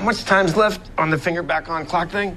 [0.00, 2.34] how much time's left on the finger back on clock thing?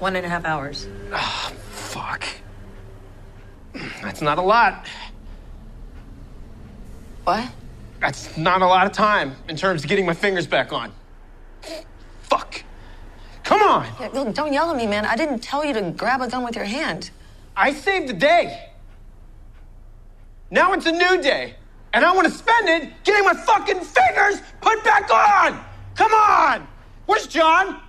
[0.00, 0.88] One and a half hours.
[1.12, 2.26] Ah, fuck.
[4.02, 4.88] That's not a lot.
[7.22, 7.48] What?
[8.00, 10.92] That's not a lot of time in terms of getting my fingers back on.
[12.24, 12.64] Fuck.
[13.44, 13.86] Come on.
[14.00, 15.06] Yeah, look, don't yell at me, man.
[15.06, 17.10] I didn't tell you to grab a gun with your hand.
[17.56, 18.70] I saved the day.
[20.50, 21.54] Now it's a new day.
[21.94, 25.64] And I want to spend it getting my fucking fingers put back on.
[25.96, 26.68] Come on.
[27.06, 27.80] Where's John?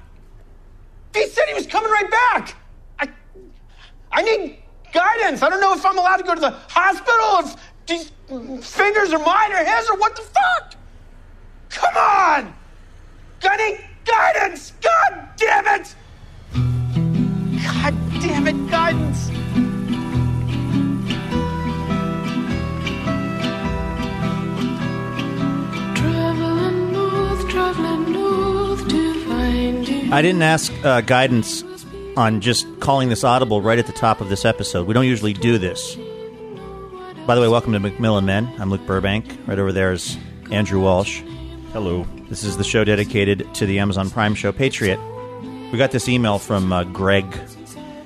[1.13, 2.55] He said he was coming right back.
[2.99, 3.09] I,
[4.11, 4.57] I need
[4.93, 5.41] guidance.
[5.41, 8.11] I don't know if I'm allowed to go to the hospital, if these
[8.65, 10.75] fingers are mine or his or what the fuck.
[11.69, 12.53] Come on.
[13.43, 14.73] I need guidance.
[14.81, 15.95] God damn it.
[17.63, 19.26] God damn it, guidance.
[30.09, 31.63] I didn't ask uh, guidance
[32.15, 34.87] on just calling this audible right at the top of this episode.
[34.87, 35.95] We don't usually do this.
[37.25, 38.49] By the way, welcome to McMillan Men.
[38.57, 39.37] I'm Luke Burbank.
[39.45, 40.17] Right over there is
[40.49, 41.21] Andrew Walsh.
[41.73, 42.07] Hello.
[42.29, 44.99] This is the show dedicated to the Amazon Prime show Patriot.
[45.71, 47.25] We got this email from uh, Greg.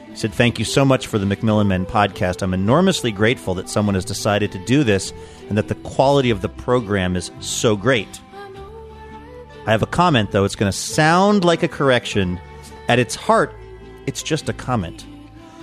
[0.10, 2.42] He said, Thank you so much for the McMillan Men podcast.
[2.42, 5.14] I'm enormously grateful that someone has decided to do this
[5.50, 8.20] and that the quality of the program is so great.
[9.66, 10.44] I have a comment, though.
[10.44, 12.40] It's going to sound like a correction.
[12.88, 13.54] At its heart,
[14.08, 15.06] it's just a comment.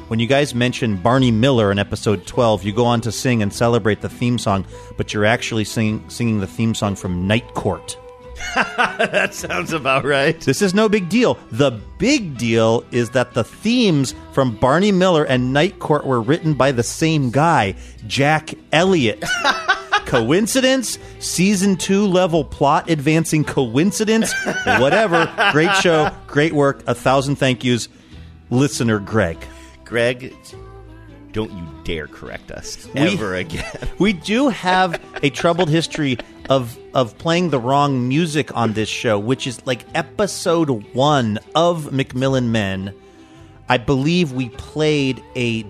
[0.07, 3.53] When you guys mention Barney Miller in episode 12, you go on to sing and
[3.53, 4.65] celebrate the theme song,
[4.97, 7.99] but you're actually singing, singing the theme song from Night Court.
[8.55, 10.41] That sounds about right.
[10.41, 11.39] This is no big deal.
[11.51, 16.55] The big deal is that the themes from Barney Miller and Night Court were written
[16.55, 17.75] by the same guy,
[18.07, 19.25] Jack Elliott.
[20.09, 20.99] coincidence?
[21.21, 24.33] Season two level plot advancing coincidence?
[24.81, 25.33] Whatever.
[25.53, 26.11] Great show.
[26.27, 26.83] Great work.
[26.87, 27.89] A thousand thank yous.
[28.51, 29.39] Listener Greg.
[29.85, 30.35] Greg,
[31.33, 33.65] don't you dare correct us We- ever again.
[33.99, 36.19] We do have a troubled history
[36.49, 41.87] of of playing the wrong music on this show, which is like episode one of
[41.93, 42.95] McMillan Men.
[43.69, 45.65] I believe we played a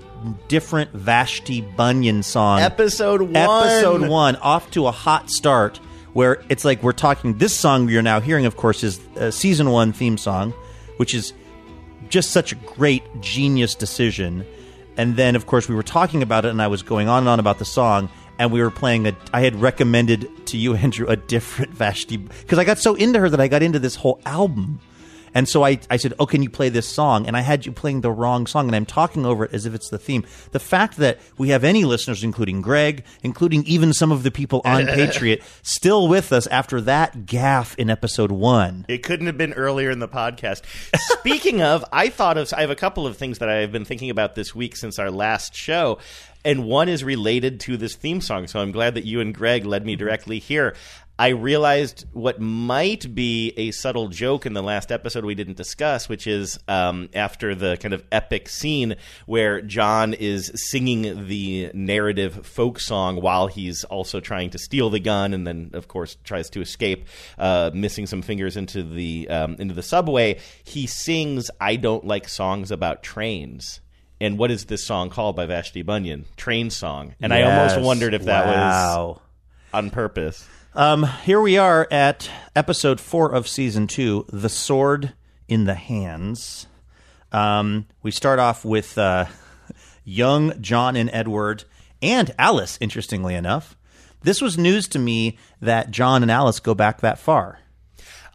[0.49, 2.61] different Vashti Bunyan song.
[2.61, 3.37] Episode one.
[3.37, 5.79] Episode one, off to a hot start,
[6.13, 7.39] where it's like we're talking.
[7.39, 10.53] This song you're now hearing, of course, is a season one theme song,
[10.97, 11.33] which is
[12.09, 14.45] just such a great genius decision.
[14.97, 17.29] And then, of course, we were talking about it, and I was going on and
[17.29, 18.09] on about the song,
[18.39, 19.17] and we were playing a.
[19.33, 23.31] I had recommended to you, Andrew, a different Vashti because I got so into her
[23.31, 24.81] that I got into this whole album.
[25.35, 27.73] And so I, I said, "Oh, can you play this song?" And I had you
[27.73, 30.25] playing the wrong song, and I'm talking over it as if it's the theme.
[30.53, 34.63] The fact that we have any listeners, including Greg, including even some of the people
[34.65, 38.85] on Patriot, still with us after that gaff in episode one.
[38.89, 40.63] It couldn't have been earlier in the podcast.
[41.19, 43.85] Speaking of, I thought of I have a couple of things that I have been
[43.85, 45.99] thinking about this week since our last show,
[46.45, 48.47] and one is related to this theme song.
[48.47, 50.75] So I'm glad that you and Greg led me directly here.
[51.21, 56.09] I realized what might be a subtle joke in the last episode we didn't discuss,
[56.09, 58.95] which is um, after the kind of epic scene
[59.27, 65.01] where John is singing the narrative folk song while he's also trying to steal the
[65.01, 69.57] gun, and then of course tries to escape, uh, missing some fingers into the um,
[69.59, 70.39] into the subway.
[70.63, 73.81] He sings, "I don't like songs about trains."
[74.21, 76.27] And what is this song called by Vashti Bunyan?
[76.37, 77.15] Train song.
[77.21, 79.19] And I almost wondered if that was
[79.73, 80.49] on purpose.
[80.79, 85.13] Um, here we are at episode four of season two, "The Sword
[85.49, 86.69] in the Hands."
[87.33, 89.25] Um, we start off with uh,
[90.05, 91.65] young John and Edward
[92.01, 92.79] and Alice.
[92.81, 93.77] Interestingly enough,
[94.23, 97.59] this was news to me that John and Alice go back that far.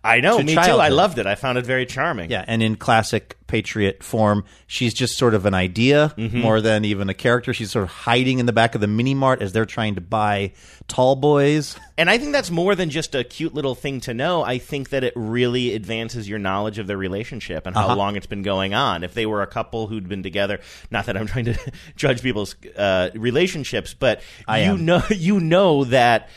[0.03, 0.59] I know, To me too.
[0.59, 1.25] I loved it.
[1.25, 2.29] I found it very charming.
[2.29, 7.07] Yeah, and in classic Patriot form, she's just sort of an idea more than even
[7.09, 7.53] a character.
[7.53, 10.01] She's sort of hiding in the back of the mini mart as they're trying to
[10.01, 10.51] buy
[10.89, 11.77] tall boys.
[11.97, 14.43] And I think that's more than just a cute little thing to know.
[14.43, 17.95] I think that it really advances your knowledge of their relationship and how Uh-huh.
[17.95, 19.03] long it's been going on.
[19.03, 20.59] If they were a couple who'd been together,
[20.91, 21.57] not that I'm trying to
[21.95, 24.85] judge people's uh, relationships, but I you am.
[24.85, 26.29] know you know that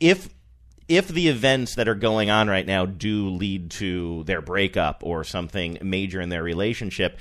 [0.00, 0.28] if
[0.88, 5.24] if the events that are going on right now do lead to their breakup or
[5.24, 7.18] something major in their relationship,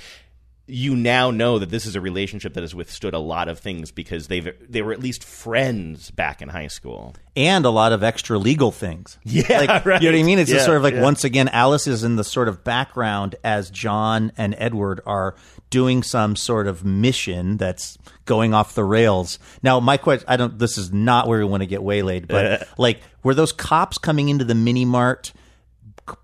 [0.65, 3.91] you now know that this is a relationship that has withstood a lot of things
[3.91, 7.13] because they've they were at least friends back in high school.
[7.35, 9.17] and a lot of extra legal things.
[9.25, 10.01] Yeah, like, right.
[10.01, 10.39] You know what I mean?
[10.39, 11.01] It's just sort of like yeah.
[11.01, 15.35] once again, Alice is in the sort of background as John and Edward are
[15.69, 19.39] doing some sort of mission that's going off the rails.
[19.63, 20.57] Now, my question, I don't.
[20.59, 24.29] This is not where we want to get waylaid, but like, were those cops coming
[24.29, 25.33] into the mini mart?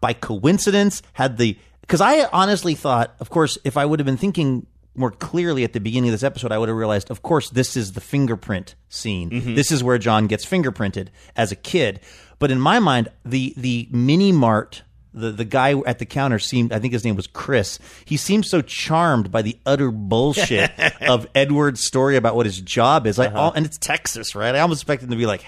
[0.01, 1.57] by coincidence had the
[1.89, 5.73] because I honestly thought, of course, if I would have been thinking more clearly at
[5.73, 8.75] the beginning of this episode, I would have realized, of course, this is the fingerprint
[8.89, 9.31] scene.
[9.31, 9.55] Mm-hmm.
[9.55, 11.99] This is where John gets fingerprinted as a kid.
[12.37, 14.83] But in my mind, the the mini mart.
[15.11, 17.79] The, the guy at the counter seemed I think his name was Chris.
[18.05, 20.71] He seemed so charmed by the utter bullshit
[21.01, 23.17] of Edward's story about what his job is.
[23.17, 23.39] Like uh-huh.
[23.39, 24.53] all, and it's Texas, right?
[24.53, 25.43] I almost expected him to be like,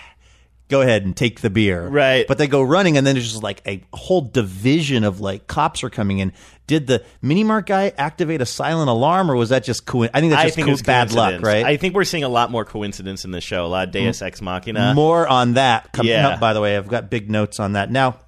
[0.72, 1.88] go ahead and take the beer.
[1.88, 2.26] Right.
[2.28, 5.84] But they go running, and then there's just like a whole division of like cops
[5.84, 6.34] are coming in.
[6.66, 10.20] Did the mini mart guy activate a silent alarm, or was that just co- I
[10.22, 11.66] think that's I just think co- bad luck, right?
[11.66, 13.66] I think we're seeing a lot more coincidence in this show.
[13.66, 14.94] A lot of Deus Ex Machina.
[14.96, 16.30] More on that coming Yeah.
[16.30, 16.40] up.
[16.40, 17.92] By the way, I've got big notes on that.
[17.92, 18.20] Now,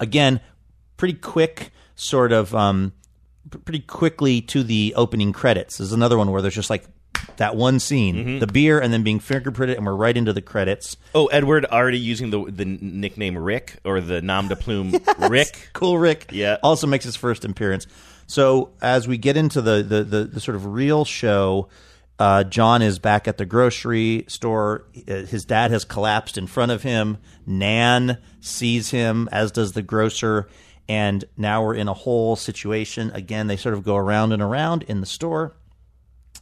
[0.00, 0.40] again,
[0.96, 2.92] pretty quick, sort of, um,
[3.64, 5.78] pretty quickly to the opening credits.
[5.78, 6.84] There's another one where there's just like
[7.36, 8.38] that one scene, Mm-hmm.
[8.40, 10.96] the beer, and then being fingerprinted, and we're right into the credits.
[11.14, 14.94] Oh, Edward already using the the nickname Rick or the nom de plume
[15.28, 15.70] Rick.
[15.72, 16.58] Cool Rick Yeah.
[16.62, 17.86] also makes his first appearance.
[18.26, 21.68] So as we get into the the, the, the sort of real show,
[22.18, 24.86] uh, John is back at the grocery store.
[25.08, 27.18] Uh, His dad has collapsed in front of him.
[27.46, 30.48] Nan sees him, as does the grocer.
[30.88, 33.10] And now we're in a whole situation.
[33.14, 35.54] Again, they sort of go around and around in the store.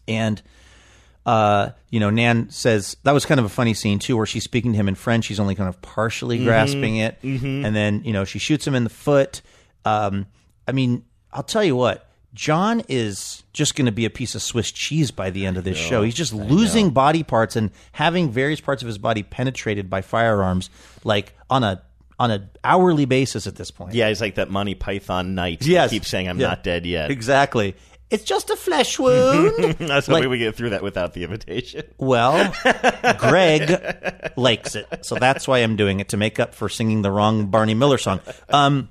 [0.09, 0.43] And
[1.31, 4.43] uh, you know, Nan says that was kind of a funny scene too, where she's
[4.45, 5.27] speaking to him in French.
[5.29, 8.85] He's only kind of partially grasping it, and then you know she shoots him in
[8.85, 9.43] the foot.
[9.85, 10.27] Um,
[10.67, 14.43] I mean, I'll tell you what, John is just going to be a piece of
[14.43, 16.03] Swiss cheese by the end of this show.
[16.03, 20.69] He's just losing body parts and having various parts of his body penetrated by firearms,
[21.05, 21.83] like on a
[22.19, 23.95] on an hourly basis at this point.
[23.95, 25.65] Yeah, he's like that Monty Python knight.
[25.67, 25.91] Yes.
[25.91, 26.49] Keeps saying, "I'm Yeah.
[26.49, 27.75] not dead yet." exactly.
[28.11, 29.77] It's just a flesh wound.
[29.79, 31.85] That's Like- way we get through that without the invitation.
[31.99, 32.53] Well,
[33.19, 37.11] Greg likes it, so that's why I'm doing it to make up for singing the
[37.11, 38.21] wrong Barney Miller song.
[38.49, 38.89] Um,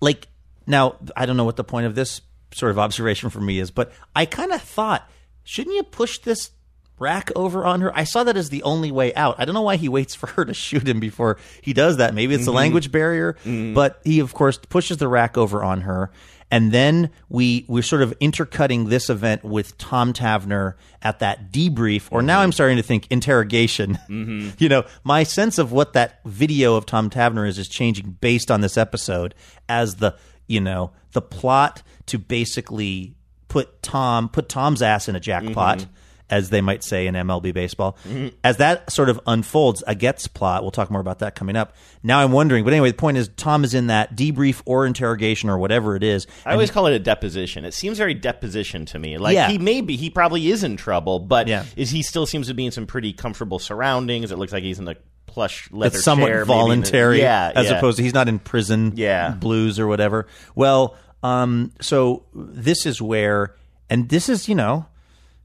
[0.00, 0.28] like
[0.66, 2.20] now, I don't know what the point of this
[2.52, 5.08] sort of observation for me is, but I kind of thought,
[5.44, 6.50] shouldn't you push this
[6.98, 7.96] rack over on her?
[7.96, 9.36] I saw that as the only way out.
[9.38, 12.14] I don't know why he waits for her to shoot him before he does that.
[12.14, 16.10] Maybe it's a language barrier, but he of course pushes the rack over on her.
[16.52, 22.08] And then we we're sort of intercutting this event with Tom Tavner at that debrief,
[22.10, 23.98] or now I'm starting to think interrogation.
[24.12, 24.50] Mm-hmm.
[24.58, 28.50] You know, my sense of what that video of Tom Tavner is is changing based
[28.50, 29.34] on this episode
[29.70, 30.14] as the
[30.46, 33.14] you know the plot to basically
[33.48, 35.78] put Tom put Tom's ass in a jackpot.
[35.78, 35.90] Mm-hmm.
[36.32, 37.98] As they might say in MLB baseball,
[38.42, 40.62] as that sort of unfolds, Agathe's plot.
[40.62, 41.74] We'll talk more about that coming up.
[42.02, 45.50] Now I'm wondering, but anyway, the point is, Tom is in that debrief or interrogation
[45.50, 47.66] or whatever it is, I always call it a deposition.
[47.66, 49.18] It seems very deposition to me.
[49.18, 49.48] Like Yeah.
[49.50, 51.64] he may be, he probably is in trouble, but Yeah.
[51.76, 54.32] is he still seems to be in some pretty comfortable surroundings?
[54.32, 54.96] It looks like he's in a
[55.26, 57.76] plush leather it's somewhat chair, in the- voluntary yeah, as yeah.
[57.76, 59.30] opposed to he's not in prison Yeah.
[59.32, 63.54] blues or whatever well um so this is where
[63.88, 64.84] and this is you know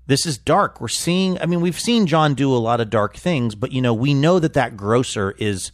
[0.08, 0.82] this is dark.
[0.82, 3.82] We're seeing i mean we've seen john do a lot of dark things but you
[3.82, 5.72] know we know that that grocer is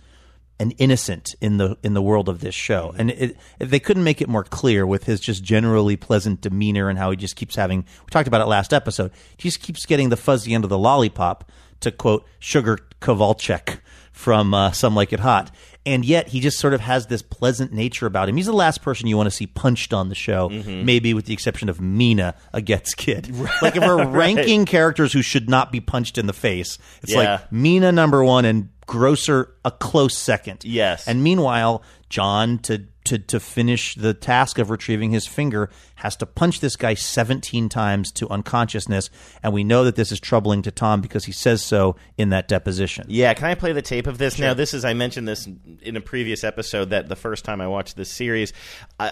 [0.60, 2.94] an innocent in the in the world of this show.
[2.98, 6.90] And it, it, they couldn't make it more clear with his just generally pleasant demeanor
[6.90, 9.86] and how he just keeps having we talked about it last episode he just keeps
[9.86, 13.80] getting the fuzzy end of the lollipop to quote sugar Kowalczyk
[14.12, 15.52] from uh, some like it hot
[15.86, 18.82] and yet he just sort of has this pleasant nature about him he's the last
[18.82, 20.86] person you want to see punched on the show mm-hmm.
[20.86, 23.30] maybe with the exception of mina Agathe's kid
[23.62, 27.18] like if we're ranking characters who should not be punched in the face it's Yeah.
[27.18, 30.64] like mina number one and Grocer a close second.
[30.66, 31.08] Yes.
[31.08, 36.26] And meanwhile, John to to to finish the task of retrieving his finger has to
[36.26, 39.10] punch this guy 17 times to unconsciousness
[39.42, 42.48] and we know that this is troubling to Tom because he says so in that
[42.48, 43.06] deposition.
[43.08, 44.54] Yeah, can I play the tape of this now?
[44.54, 45.48] This is I mentioned this
[45.82, 48.54] in a previous episode that the first time I watched this series.
[49.00, 49.12] Uh,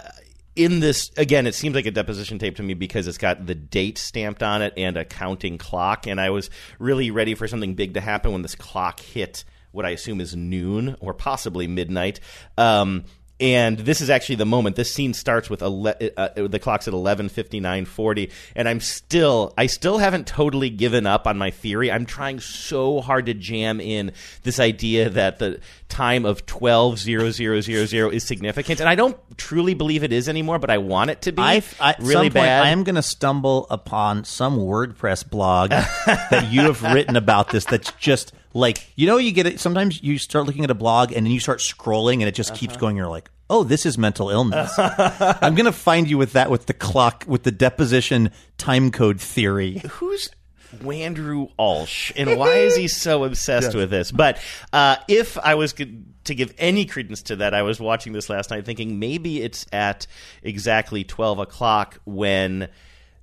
[0.54, 3.54] in this again, it seems like a deposition tape to me because it's got the
[3.54, 7.74] date stamped on it and a counting clock, and I was really ready for something
[7.74, 12.20] big to happen when this clock hit what I assume is noon or possibly midnight.
[12.58, 13.04] Um,
[13.42, 14.76] and this is actually the moment.
[14.76, 18.78] This scene starts with ele- uh, the clock's at eleven fifty nine forty, and I'm
[18.78, 21.90] still, I still haven't totally given up on my theory.
[21.90, 24.12] I'm trying so hard to jam in
[24.44, 25.58] this idea that the
[25.88, 30.12] time of twelve zero zero zero zero is significant, and I don't truly believe it
[30.12, 30.60] is anymore.
[30.60, 32.62] But I want it to be I, I, really some point, bad.
[32.62, 35.70] I am going to stumble upon some WordPress blog
[36.06, 37.64] that you have written about this.
[37.64, 39.60] That's just like you know, you get it.
[39.60, 42.54] Sometimes you start looking at a blog and then you start scrolling, and it just
[42.54, 42.96] keeps going.
[42.96, 44.72] You're like, oh, this is mental illness.
[44.78, 49.20] I'm going to find you with that, with the clock, with the deposition time code
[49.20, 49.82] theory.
[49.90, 50.30] who's
[50.76, 54.10] Wandrew Alsh and why is he so obsessed with this?
[54.10, 54.38] But
[54.72, 58.12] uh, if I was g- to to give any credence to that, I was watching
[58.12, 60.06] this last night thinking maybe it's at
[60.42, 62.68] exactly 12 o'clock when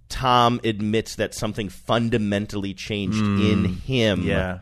[0.09, 4.59] Tom admits that something fundamentally changed in him yeah.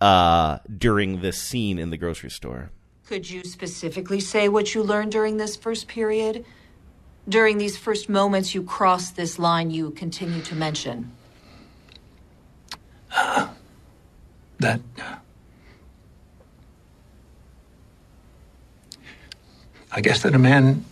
[0.00, 2.70] Uh, during this scene in the grocery store.
[3.06, 6.44] Could you specifically say what you learned during this first period?
[7.28, 11.12] During these first moments you crossed this line you continue to mention.
[14.60, 14.80] that
[19.92, 20.84] I guess that a man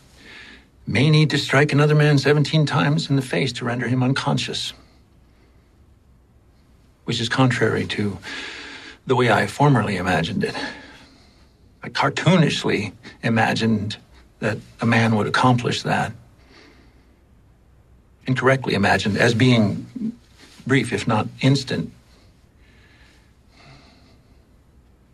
[0.87, 4.73] may need to strike another man 17 times in the face to render him unconscious.
[7.05, 8.19] Which is contrary to
[9.09, 10.55] the way I formerly imagined it.
[11.83, 13.97] I cartoonishly imagined
[14.41, 16.13] that a man would accomplish that.
[18.27, 20.15] Incorrectly imagined as being
[20.67, 21.91] brief, if not instant.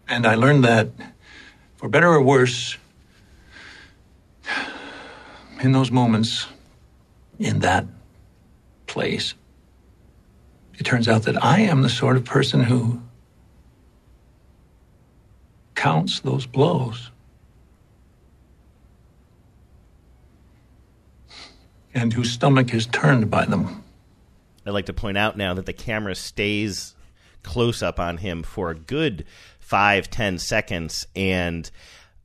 [0.09, 0.89] And I learned that,
[1.77, 2.77] for better or worse,
[5.61, 6.49] in those moments,
[7.39, 7.87] in that
[8.89, 9.35] place,
[10.77, 13.01] it turns out that I am the sort of person who
[15.85, 17.11] counts those blows.
[21.93, 23.85] And whose stomach is turned by them.
[24.65, 26.95] I'd like to point out now that the camera stays
[27.43, 29.27] close up on him for a good
[29.61, 31.71] five, ten seconds, and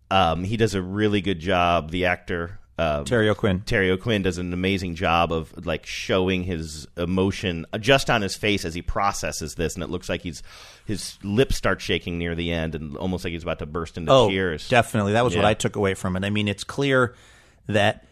[0.09, 1.91] um, he does a really good job.
[1.91, 2.58] The actor.
[2.79, 3.61] Uh, Terry O'Quinn.
[3.65, 8.63] Terry O'Quinn does an amazing job of like showing his emotion just on his face
[8.63, 10.41] as he processes this, and it looks like he's
[10.85, 14.11] his lips start shaking near the end, and almost like he's about to burst into
[14.11, 14.69] Oh, tears.
[14.69, 15.11] definitely.
[15.13, 16.23] That was what I took away from it.
[16.23, 17.15] I mean, it's clear
[17.67, 18.05] that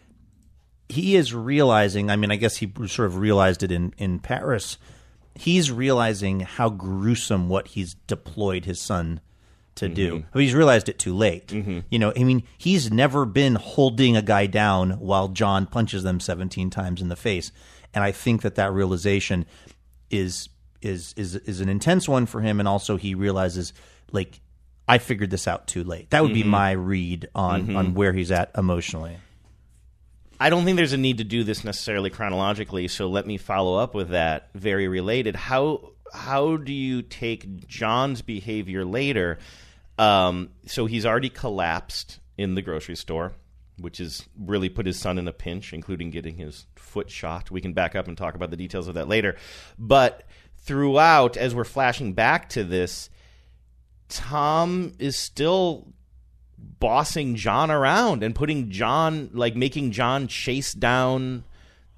[0.88, 2.10] he is realizing.
[2.10, 4.76] I mean, I guess he sort of realized it in in Paris.
[5.34, 9.20] He's realizing how gruesome what he's deployed his son
[9.78, 10.14] to do.
[10.16, 10.28] Mm-hmm.
[10.32, 11.48] But he's realized it too late.
[11.48, 11.80] Mm-hmm.
[11.90, 16.20] You know, I mean, he's never been holding a guy down while John punches them
[16.20, 17.50] 17 times in the face.
[17.94, 19.46] And I think that that realization
[20.10, 20.48] is
[20.80, 23.72] is is is an intense one for him and also he realizes
[24.12, 24.40] like
[24.86, 26.10] I figured this out too late.
[26.10, 26.50] That would be mm-hmm.
[26.50, 29.18] my read on on where he's at emotionally.
[30.40, 33.76] I don't think there's a need to do this necessarily chronologically, so let me follow
[33.76, 34.50] up with that.
[34.54, 35.34] Very related.
[35.34, 39.38] How how do you take John's behavior later?
[39.98, 43.32] Um, so he's already collapsed in the grocery store,
[43.78, 47.50] which has really put his son in a pinch, including getting his foot shot.
[47.50, 49.36] We can back up and talk about the details of that later.
[49.78, 50.22] But
[50.58, 53.10] throughout, as we're flashing back to this,
[54.08, 55.92] Tom is still
[56.58, 61.44] bossing John around and putting John like making John chase down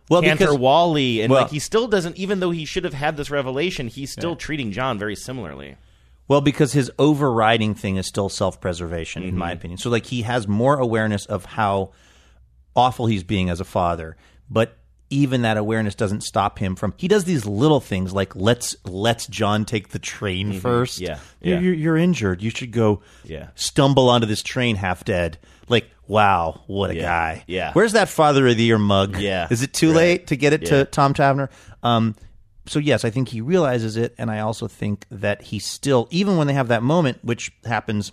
[0.08, 2.94] Well, Cantor because Wally and well- like he still doesn't even though he should have
[2.94, 5.76] had this revelation, he's still treating John very similarly.
[6.30, 9.38] Well, because his overriding thing is still self preservation, in Mm-hmm.
[9.38, 9.78] my opinion.
[9.78, 11.90] So, like, he has more awareness of how
[12.76, 14.16] awful he's being as a father,
[14.48, 14.76] but
[15.12, 16.94] even that awareness doesn't stop him from.
[16.96, 21.00] He does these little things like let's let's John take the train first.
[21.00, 21.04] Mm-hmm.
[21.04, 21.60] Yeah, You're, yeah.
[21.64, 22.42] You're, you're injured.
[22.42, 23.02] You should go.
[23.24, 23.48] Yeah.
[23.56, 25.38] stumble onto this train half dead.
[25.68, 27.44] Like, wow, what a Yeah, guy.
[27.48, 27.72] yeah.
[27.72, 29.18] Where's that Father of the Year mug?
[29.18, 29.96] Yeah, Is it too right.
[29.96, 30.68] late to get it Yeah.
[30.68, 31.48] to Tom Tavner?
[31.82, 32.14] Um,
[32.70, 36.36] so yes, I think he realizes it, and I also think that he still, even
[36.36, 38.12] when they have that moment, which happens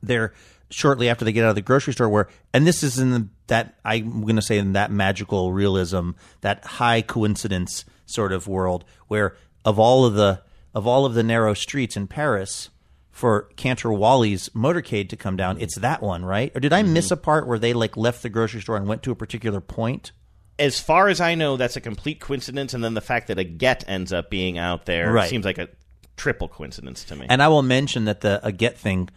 [0.00, 0.32] there
[0.70, 3.28] shortly after they get out of the grocery store, where, and this is in the,
[3.48, 6.10] that I'm going to say in that magical realism,
[6.42, 11.24] that high coincidence sort of world, where of all of the of all of the
[11.24, 12.70] narrow streets in Paris.
[13.10, 16.50] For Cantor Wally's motorcade to come down, it's that one, right?
[16.52, 17.14] Or did I miss mm-hmm.
[17.14, 20.10] a part where they like left the grocery store and went to a particular point?
[20.58, 23.82] As far as I know, that's a complete coincidence, and then the fact that Agathe
[23.88, 25.28] ends up being out there Right.
[25.28, 25.68] seems like a
[26.16, 27.26] triple coincidence to me.
[27.28, 29.08] And I will mention that the Agathe thing.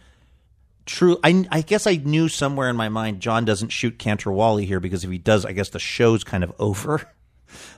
[0.84, 4.64] True, I, I guess I knew somewhere in my mind John doesn't shoot Cantor Wally
[4.64, 7.02] here because if he does, I guess the show's kind of over.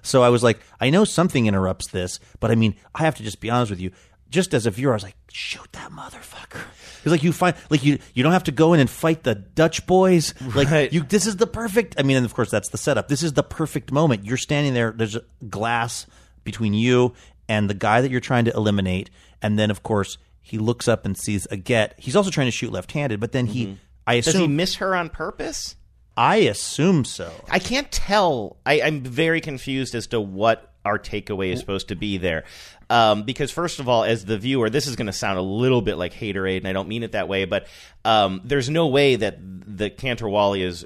[0.02, 3.22] So I was like, I know something interrupts this, but I mean, I have to
[3.22, 3.92] just be honest with you.
[4.30, 6.62] Just as a viewer, I was like, shoot that motherfucker.
[6.98, 9.34] Because like you find, like you, you don't have to go in and fight the
[9.34, 10.34] Dutch boys.
[10.54, 10.92] Like Right.
[10.92, 11.96] you, this is the perfect.
[11.98, 13.08] I mean, and of course that's the setup.
[13.08, 14.24] This is the perfect moment.
[14.24, 14.92] You're standing there.
[14.96, 15.18] There's
[15.48, 16.06] glass
[16.44, 17.12] between you
[17.48, 19.10] and the guy that you're trying to eliminate,
[19.42, 21.92] and then of course he looks up and sees Agathe.
[21.98, 24.94] He's also trying to shoot left-handed, but then he, I assume, Does he miss her
[24.94, 25.76] on purpose?
[26.16, 27.32] I assume so.
[27.48, 28.56] I can't tell.
[28.66, 32.44] I, I'm very confused as to what our takeaway is supposed to be there.
[32.90, 35.80] Um, because first of all, as the viewer, this is going to sound a little
[35.80, 37.44] bit like haterade, and I don't mean it that way.
[37.44, 37.68] But
[38.04, 40.84] um, there's no way that the Cantor Wally is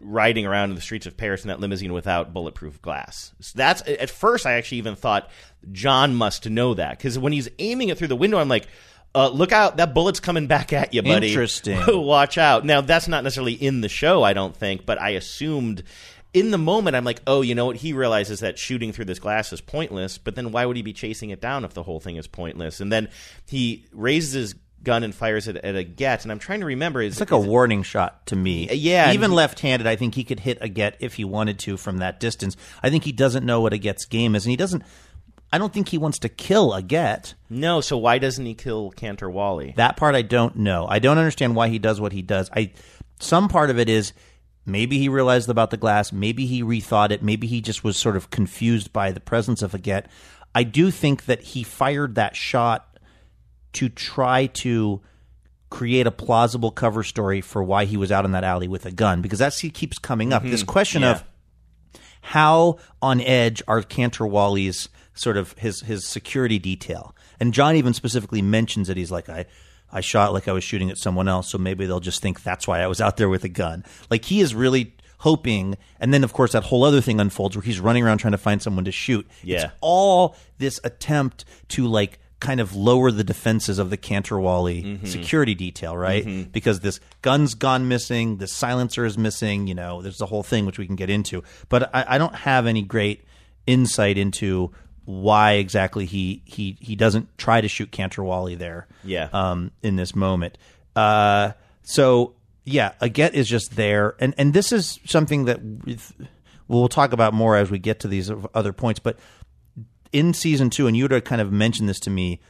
[0.00, 3.32] riding around in the streets of Paris in that limousine without bulletproof glass.
[3.40, 5.30] So that's at first I actually even thought
[5.72, 8.66] John must know that because when he's aiming it through the window, I'm like.
[9.14, 11.28] uh, look out, that bullet's coming back at you, buddy.
[11.28, 11.80] Interesting.
[12.04, 12.66] Watch out.
[12.66, 15.84] Now, that's not necessarily in the show, I don't think, but I assumed
[16.34, 17.76] in the moment, I'm like, oh, you know what?
[17.76, 20.92] He realizes that shooting through this glass is pointless, but then why would he be
[20.92, 22.80] chasing it down if the whole thing is pointless?
[22.80, 23.08] And then
[23.46, 27.00] he raises his gun and fires it at Agathe, and I'm trying to remember.
[27.00, 28.68] Is It's like a it- warning shot to me.
[28.68, 31.76] Uh, yeah, Even he- left-handed, I think he could hit Agathe if he wanted to
[31.76, 32.56] from that distance.
[32.82, 34.82] I think he doesn't know what Agathe's game is, and he doesn't.
[35.52, 37.34] I don't think he wants to kill Agathe.
[37.48, 39.72] No, so why doesn't he kill Cantor Wally?
[39.76, 40.86] That part I don't know.
[40.88, 42.50] I don't understand why he does what he does.
[42.54, 42.72] I
[43.20, 44.12] some part of it is
[44.66, 48.16] maybe he realized about the glass, maybe he rethought it, maybe he just was sort
[48.16, 50.06] of confused by the presence of Agathe.
[50.54, 52.98] I do think that he fired that shot
[53.74, 55.00] to try to
[55.70, 58.92] create a plausible cover story for why he was out in that alley with a
[58.92, 60.42] gun because that he keeps coming up.
[60.42, 60.50] Mm-hmm.
[60.50, 61.12] This question Yeah.
[61.12, 61.24] of
[62.22, 67.14] how on edge are Cantor Wally's sort of his his security detail.
[67.40, 68.96] And John even specifically mentions it.
[68.96, 69.46] He's like, I
[69.92, 72.66] I shot like I was shooting at someone else, so maybe they'll just think that's
[72.66, 73.84] why I was out there with a gun.
[74.10, 77.62] Like he is really hoping and then of course that whole other thing unfolds where
[77.62, 79.26] he's running around trying to find someone to shoot.
[79.42, 79.64] Yeah.
[79.64, 84.82] It's all this attempt to like kind of lower the defenses of the Cantor Wally
[84.82, 85.06] mm-hmm.
[85.06, 86.24] security detail, right?
[86.24, 86.50] Mm-hmm.
[86.50, 90.66] Because this gun's gone missing, this silencer is missing, you know, there's the whole thing
[90.66, 91.42] which we can get into.
[91.68, 93.24] But I, I don't have any great
[93.66, 94.70] insight into
[95.06, 98.86] why exactly he he he doesn't try to shoot Cantor Wally there.
[99.04, 99.28] Yeah.
[99.32, 100.58] Um, in this moment.
[100.94, 102.34] Uh, so
[102.64, 105.60] yeah, Agathe is just there, and and this is something that
[106.68, 108.98] we'll talk about more as we get to these other points.
[108.98, 109.18] But
[110.12, 112.40] in season two, and you would kind of mentioned this to me,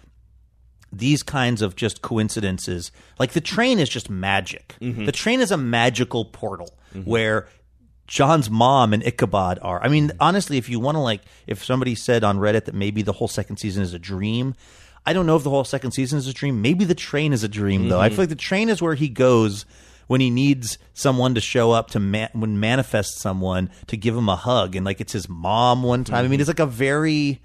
[0.90, 4.76] these kinds of just coincidences, like the train is just magic.
[5.04, 7.48] The train is a magical portal where
[8.06, 9.82] John's mom and Ichabod are.
[9.82, 10.16] I mean, mm.
[10.20, 13.28] honestly, if you want to like, if somebody said on Reddit that maybe the whole
[13.28, 14.54] second season is a dream,
[15.04, 16.62] I don't know if the whole second season is a dream.
[16.62, 18.00] Maybe the train is a dream, though.
[18.00, 18.16] I mm-hmm.
[18.16, 19.64] feel like the train is where he goes
[20.08, 24.28] when he needs someone to show up to man- when manifest someone to give him
[24.28, 26.18] a hug, and like it's his mom one time.
[26.18, 26.40] I mean, mm-hmm.
[26.40, 27.40] it's like a very.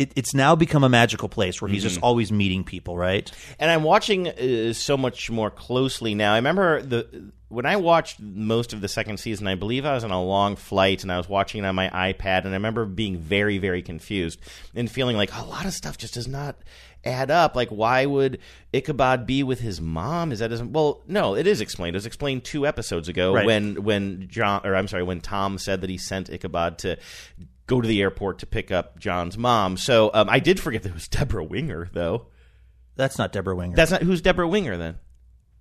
[0.00, 3.30] It, it's now become a magical place where he's just always meeting people, right?
[3.58, 6.32] and I'm watching uh, so much more closely now.
[6.32, 9.46] I remember the when I watched most of the second season.
[9.46, 11.88] I believe I was on a long flight and I was watching it on my
[11.90, 14.40] iPad, and I remember being very, very confused
[14.74, 16.56] and feeling like a lot of stuff just does not
[17.04, 17.56] add up.
[17.56, 18.38] Like, why would
[18.72, 20.32] Ichabod be with his mom?
[20.32, 21.02] Is that isn't well?
[21.08, 21.94] No, it is explained.
[21.96, 23.44] It was explained two episodes ago Right.
[23.46, 26.96] when when John or I'm sorry, when Tom said that he sent Ichabod to.
[27.70, 29.76] Go to the airport to pick up John's mom.
[29.76, 32.26] So um, I did forget that it was Debra Winger, though.
[32.96, 33.76] That's not Debra Winger.
[33.76, 34.98] That's not who's Debra Winger then.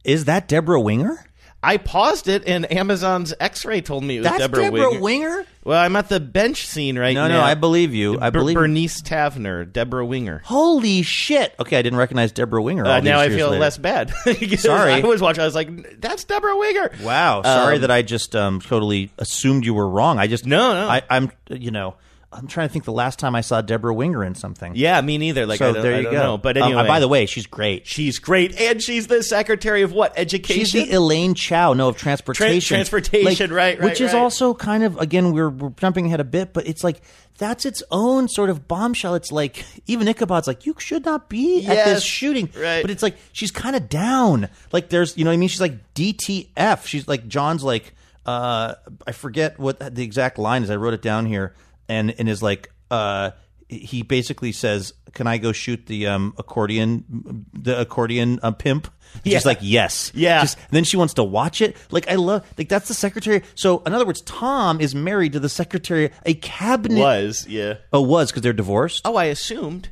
[0.04, 1.29] is that Debra Winger?
[1.62, 5.00] I paused it, and Amazon's X-ray told me it was That's Deborah, Debra Winger.
[5.02, 5.46] Winger?
[5.66, 7.34] Well, I'm at the bench scene right No, now.
[7.36, 8.18] no, no, I believe you.
[8.20, 10.42] I believe Bernice Tavner, Debra Winger.
[10.46, 11.54] Holy shit!
[11.60, 12.86] Okay, I didn't recognize Debra Winger.
[12.86, 13.60] all Uh, now these I feel later.
[13.60, 14.10] less bad.
[14.58, 14.94] Sorry.
[14.94, 15.42] I was watching.
[15.42, 19.66] I was like, "That's Debra Winger." Wow, sorry Um, that I just um, totally assumed
[19.66, 20.18] you were wrong.
[20.18, 20.88] I just No, no.
[20.90, 21.96] I, I'm you know
[22.32, 24.74] I'm trying to think the last time I saw Debra Winger in something.
[24.76, 25.48] Yeah, me neither.
[25.48, 26.12] Like, so I don't, there you go.
[26.12, 26.38] know.
[26.38, 27.88] But Um, anyway, by the way, she's great.
[27.88, 30.66] she's great, and she's the secretary of what education?
[30.66, 32.76] She's the Elaine Chao, no, of transportation.
[32.76, 34.20] transportation, right, right, Which is right.
[34.22, 37.02] also kind of again we're, we're jumping ahead a bit, but it's like
[37.40, 39.16] that's its own sort of bombshell.
[39.16, 42.82] It's like even Ichabod's like you should not be at this shooting, right.
[42.84, 44.50] But it's like she's kind of down.
[44.72, 45.50] Like there's you know what I mean.
[45.50, 46.86] She's like DTF.
[46.86, 47.94] She's like John's like
[48.26, 48.76] uh
[49.08, 50.70] I forget what the exact line is.
[50.70, 51.56] I wrote it down here,
[51.90, 53.32] and and is like uh
[53.72, 58.92] he basically says, "Can I go shoot the um accordion the accordion uh, pimp?"
[59.24, 59.38] Yeah.
[59.38, 60.42] She's like, "Yes." Yeah.
[60.42, 61.78] Just- then she wants to watch it.
[61.92, 63.44] Like I love like that's the secretary.
[63.56, 67.76] So in other words, Tom is married to the secretary, a cabinet was yeah.
[67.94, 69.02] Oh, was because they're divorced.
[69.06, 69.90] Oh, I assumed.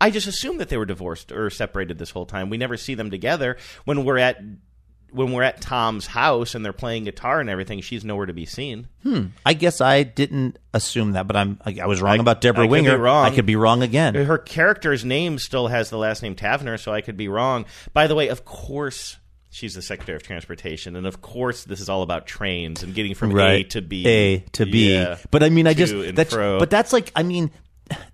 [0.00, 2.50] I just assumed that they were divorced or separated this whole time.
[2.50, 3.56] We never see them together.
[3.86, 4.36] When we're at
[5.16, 8.46] when we're at Tom's house and they're playing guitar and everything, she's nowhere to be
[8.46, 8.86] seen.
[9.02, 9.26] Hmm.
[9.44, 12.64] I guess I didn't assume that, but I'm I, I was wrong I- about Deborah
[12.64, 12.96] I could Winger.
[12.96, 13.24] be wrong.
[13.26, 14.14] I could be wrong again.
[14.14, 17.64] Her character's name still has the last name Tavner, so I could be wrong.
[17.92, 19.16] By the way, of course,
[19.50, 23.14] she's the Secretary of Transportation, and of course, this is all about trains and getting
[23.14, 24.06] from A to B.
[24.06, 24.92] A to B.
[24.92, 25.16] Yeah.
[25.30, 26.58] But I mean, I just that's fro.
[26.58, 27.50] but that's like I mean,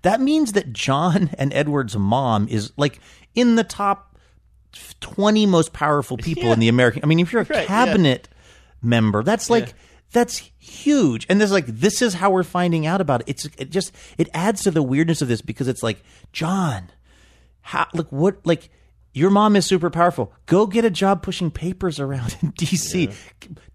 [0.03, 2.99] that means that John and Edward's mom is like
[3.35, 4.12] in the top
[4.99, 7.03] twenty most powerful people in the American.
[7.03, 7.65] I mean, if you're a Right, yeah.
[7.65, 8.27] cabinet
[8.81, 9.73] member, that's like
[10.11, 11.25] that's huge.
[11.29, 13.29] And there's like this is how we're finding out about it.
[13.29, 16.89] It's it just it adds to the weirdness of this because it's like John,
[17.61, 18.69] how like what like.
[19.15, 20.33] Your mom is super powerful.
[20.47, 23.11] Go get a job pushing papers around in D.C.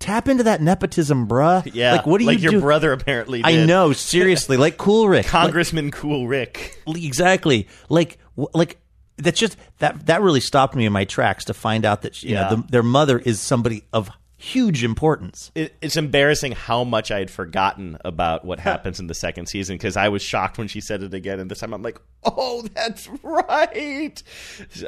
[0.01, 1.71] Tap into that nepotism, bruh.
[1.73, 2.61] Yeah, like what do like you Like your do?
[2.61, 5.27] brother apparently I know, seriously, like Cool Rick.
[5.27, 6.83] Congressman Cool Rick.
[6.89, 7.69] Exactly.
[7.89, 8.19] Like,
[8.53, 8.81] like
[9.19, 12.31] that's just that that really stopped me in my tracks to find out that you
[12.35, 12.49] Yeah.
[12.51, 15.51] know the, their mother is somebody of huge importance.
[15.57, 19.75] it, it's embarrassing how much I had forgotten about what happens in the second season
[19.75, 22.63] because I was shocked when she said it again, and this time I'm like, "Oh,
[22.73, 24.23] that's right.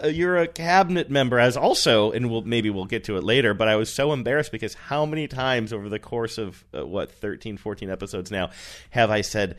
[0.04, 3.52] Uh, You're a cabinet member." As also, and we'll maybe we'll get to it later,
[3.52, 7.10] but I was so embarrassed because how many times over the course of uh, what
[7.10, 8.50] 13, 14 episodes now
[8.90, 9.56] have I said.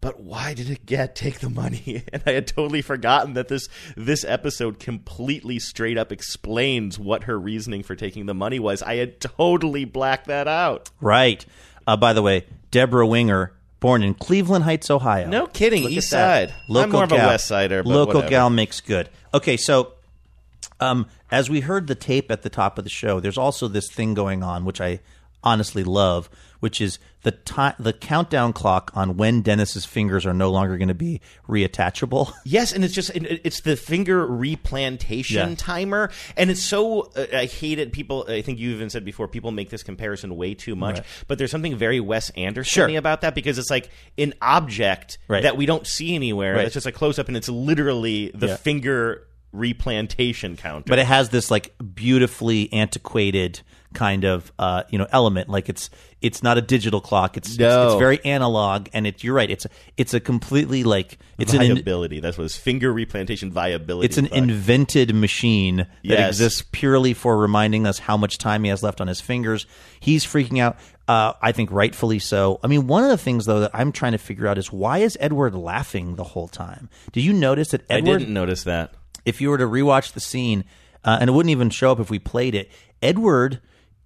[0.00, 2.04] But why did it get take the money?
[2.12, 7.38] And I had totally forgotten that this this episode completely straight up explains what her
[7.38, 8.82] reasoning for taking the money was.
[8.82, 10.90] I had totally blacked that out.
[11.00, 11.44] Right.
[11.86, 15.28] Uh, by the way, Debra Winger, born in Cleveland Heights, Ohio.
[15.28, 16.10] No kidding, Look East.
[16.10, 16.54] Side.
[16.68, 17.16] Local I'm more of a.
[17.16, 18.30] West Sider, but Local whatever.
[18.30, 19.08] gal makes good.
[19.34, 19.92] Okay, so
[20.80, 23.90] um, as we heard the tape at the top of the show, there's also this
[23.90, 25.00] thing going on, which I
[25.42, 26.28] honestly love,
[26.60, 30.88] which is the time, the countdown clock on when Dennis's fingers are no longer going
[30.88, 32.32] to be reattachable.
[32.44, 35.54] Yes, and it's just it- it's the finger replantation Yeah.
[35.56, 37.92] timer, and it's so uh, I hate it.
[37.92, 40.96] People, I think you even said before, people make this comparison way too much.
[40.98, 41.06] Right.
[41.28, 42.96] But there's something very Wes Anderson Sure.
[42.98, 45.42] about that because it's like an object Right.
[45.42, 46.54] that we don't see anywhere.
[46.56, 46.64] Right.
[46.66, 48.56] It's just a close up, and it's literally the Yeah.
[48.56, 50.84] finger replantation counter.
[50.88, 53.60] but it has this like beautifully antiquated
[53.92, 55.90] kind of uh, you know element like it's
[56.22, 57.88] it's not a digital clock it's it's, No.
[57.88, 61.58] it's very analog and it you're right it's a, it's a completely like it's an
[61.60, 62.20] viability.
[62.20, 64.06] That's what it's finger replantation viability.
[64.06, 64.38] it's an Fuck.
[64.38, 66.28] invented machine that Yes.
[66.28, 69.66] exists purely for reminding us how much time he has left on his fingers.
[69.98, 70.76] He's freaking out.
[71.08, 72.60] Uh, I think rightfully so.
[72.62, 74.98] I mean, one of the things though that I'm trying to figure out is why
[74.98, 76.88] is Edward laughing the whole time?
[77.12, 78.18] Do you notice that I Edward?
[78.18, 78.94] didn't notice that.
[79.24, 80.64] if you were to rewatch the scene,
[81.04, 82.70] uh, and it wouldn't even show up if we played it,
[83.02, 83.60] Edward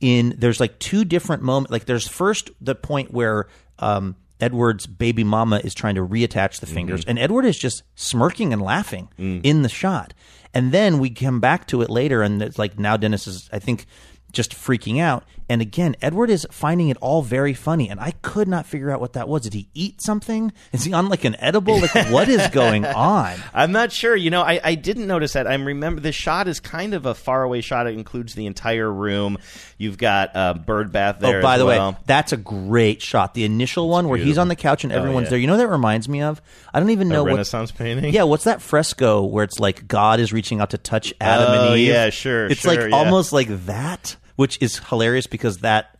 [0.04, 1.72] in there's like two different moments.
[1.72, 6.66] Like there's first the point where um, Edward's baby mama is trying to reattach the
[6.66, 9.08] fingers, and Edward is just smirking and laughing
[9.42, 10.12] in the shot.
[10.52, 13.58] And then we come back to it later, and it's like now Dennis is, I
[13.58, 13.86] think,
[14.30, 15.24] just freaking out.
[15.48, 19.00] And again, Edward is finding it all very funny, and I could not figure out
[19.00, 19.42] what that was.
[19.42, 20.52] Did he eat something?
[20.72, 21.80] Is he on like an edible?
[21.80, 23.36] Like what is going on?
[23.52, 24.16] I'm not sure.
[24.16, 25.46] You know, I, I didn't notice that.
[25.46, 27.86] I remember the shot is kind of a faraway shot.
[27.86, 29.38] It includes the entire room.
[29.78, 31.38] You've got a bird bath oh, there.
[31.40, 31.92] Oh, by the well.
[31.92, 33.34] way, that's a great shot.
[33.34, 35.30] The initial one where he's on the couch and everyone's yeah.
[35.30, 35.38] there.
[35.38, 36.40] You know what that reminds me of?
[36.72, 37.32] I don't even a know what.
[37.32, 38.12] Renaissance painting.
[38.14, 41.68] Yeah, what's that fresco where it's like God is reaching out to touch Adam Oh,
[41.70, 41.88] and Eve?
[41.88, 42.96] yeah, sure, It's sure, like yeah.
[42.96, 45.94] almost like that, which is hilarious because that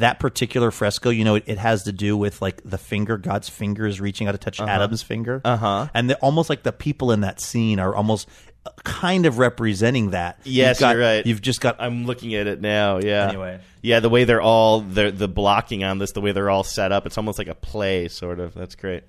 [0.00, 3.48] that particular fresco, you know, it, it has to do with like the finger, God's
[3.48, 5.88] finger is reaching out to touch Adam's finger, uh-huh.
[5.94, 8.28] and the, almost like the people in that scene are almost
[8.66, 10.40] uh, kind of representing that.
[10.44, 11.26] Yes, got- you're right.
[11.26, 12.98] You've just got I'm looking at it now.
[12.98, 13.28] Yeah.
[13.28, 13.60] Anyway.
[13.82, 16.92] Yeah, the way they're all the the blocking on this, the way they're all set
[16.92, 18.54] up, it's almost like a play, sort of.
[18.54, 19.04] That's great.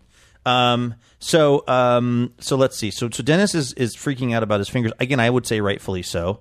[0.46, 0.96] Um.
[1.20, 1.68] So.
[1.68, 2.34] Um.
[2.40, 2.92] So let's see.
[2.92, 3.10] So.
[3.10, 5.20] So Dennis is is freaking out about his fingers again.
[5.20, 6.40] I would say rightfully so.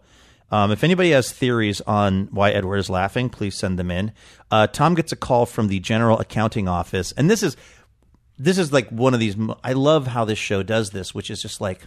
[0.51, 0.71] Um.
[0.73, 4.13] If anybody has theories on why Edward is laughing, please send them in.
[4.51, 4.67] Uh.
[4.67, 7.57] Tom gets a call from the General Accounting Office, and this is
[8.39, 9.37] this is like one of these.
[9.63, 11.81] I love how this show does this, which is just like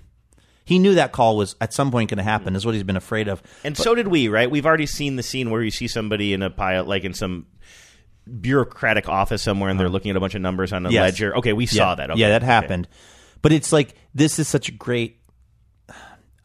[0.65, 2.56] he knew that call was at some point going to happen.
[2.56, 3.41] Is what he's been afraid of.
[3.65, 4.49] And so did we, right?
[4.49, 7.47] We've already seen the scene where you see somebody in a pile, like in some
[8.39, 11.02] bureaucratic office somewhere, and they're looking at a bunch of numbers on a Yes.
[11.02, 11.36] ledger.
[11.38, 11.95] Okay, we saw yeah.
[11.95, 12.12] that.
[12.12, 12.19] Okay.
[12.21, 12.45] Yeah, that Okay.
[12.45, 12.88] happened.
[13.41, 15.17] But it's like this is such a great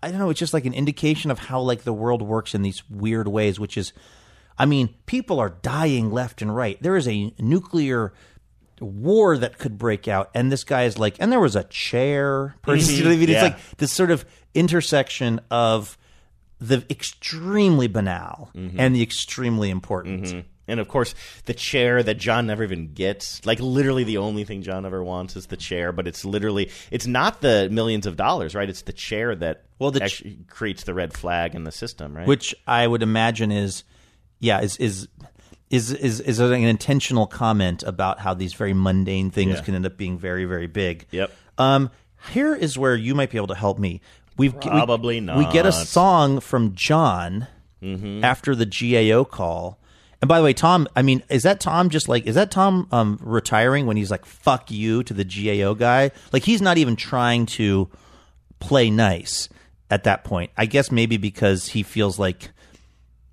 [0.02, 2.62] I don't know, it's just like an indication of how like the world works in
[2.62, 3.92] these weird ways, which is
[4.58, 6.80] I mean, people are dying left and right.
[6.82, 8.12] There is a nuclear
[8.80, 12.54] war that could break out and this guy is like and there was a chair
[12.62, 13.28] person you know what I mean?
[13.28, 13.46] Yeah.
[13.46, 15.98] it's like this sort of intersection of
[16.60, 18.78] the extremely banal mm-hmm.
[18.78, 20.24] and the extremely important.
[20.24, 20.40] Mm-hmm.
[20.68, 21.14] And of course,
[21.46, 23.44] the chair that John never even gets.
[23.46, 25.90] Like literally, the only thing John ever wants is the chair.
[25.92, 28.68] But it's literally, it's not the millions of dollars, right?
[28.68, 32.26] It's the chair that Well, the ch- creates the red flag in the system, right?
[32.26, 33.82] which I would imagine is,
[34.40, 35.08] yeah, is is
[35.70, 39.62] is is is an intentional comment about how these very mundane things Yeah.
[39.62, 41.06] can end up being very very big.
[41.10, 41.30] Yep.
[41.58, 41.90] Um,
[42.32, 44.00] here is where you might be able to help me.
[44.36, 47.46] We've we- Probably not We get a song from John
[47.82, 48.24] Mm-hmm.
[48.24, 49.78] after the GAO call.
[50.20, 52.88] And by the way, Tom, I mean, is that Tom just like is that Tom
[52.90, 56.10] um, retiring when he's like "fuck you" to the GAO guy?
[56.32, 57.88] Like he's not even trying to
[58.58, 59.48] play nice
[59.90, 60.50] at that point.
[60.56, 62.50] I guess maybe because he feels like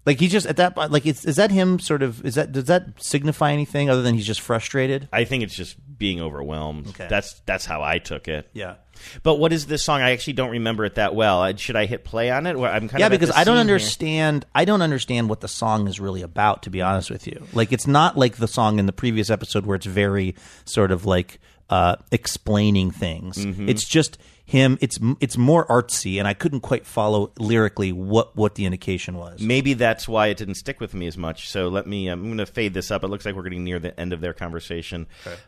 [0.05, 2.51] like he just at that point like it's, is that him sort of is that
[2.51, 5.09] does that signify anything other than he's just frustrated?
[5.11, 6.87] I think it's just being overwhelmed.
[6.89, 7.07] Okay.
[7.09, 8.49] That's that's how I took it.
[8.53, 8.75] Yeah.
[9.23, 10.01] But what is this song?
[10.01, 11.41] I actually don't remember it that well.
[11.41, 12.55] Uh, Should I hit play on it?
[12.55, 13.75] I'm kind yeah, of because I don't scene here.
[13.75, 14.45] understand.
[14.55, 16.63] I don't understand what the song is really about.
[16.63, 19.65] To be honest with you, like it's not like the song in the previous episode
[19.65, 21.39] where it's very sort of like
[21.69, 23.37] uh, explaining things.
[23.37, 23.69] Mm-hmm.
[23.69, 24.77] It's just him.
[24.79, 29.41] It's it's more artsy, and I couldn't quite follow lyrically what what the indication was.
[29.41, 31.49] Maybe that's why it didn't stick with me as much.
[31.49, 32.07] So let me.
[32.07, 33.03] I'm going to fade this up.
[33.03, 35.07] It looks like we're getting near the end of their conversation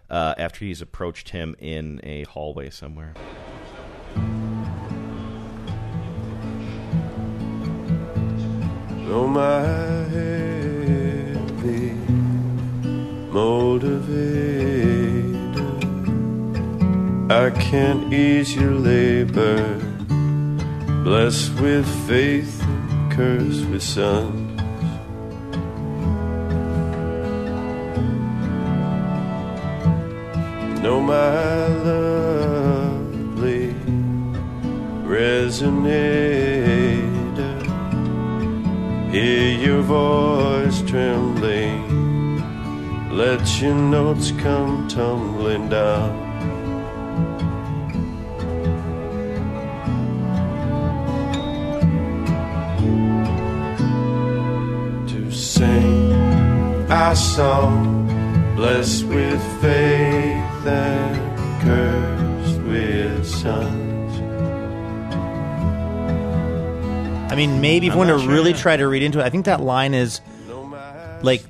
[0.10, 3.14] uh, after he's approached him in a hallway somewhere.
[9.10, 9.62] Oh, my
[10.10, 11.94] heavy
[13.32, 14.57] motivator.
[17.30, 19.80] I can't ease your labor.
[21.04, 22.64] Blessed with faith,
[23.12, 24.62] cursed with sons.
[30.82, 33.74] Know my lovely
[35.04, 35.52] resonator.
[39.12, 41.84] Hear your voice trembling.
[43.12, 46.27] Let your notes come tumbling down.
[57.16, 58.08] Song,
[58.56, 64.22] blessed with faith and cursed with sons.
[67.32, 69.46] I mean, maybe if you want to really try to read into it, I think
[69.46, 70.22] that line is
[71.22, 71.44] like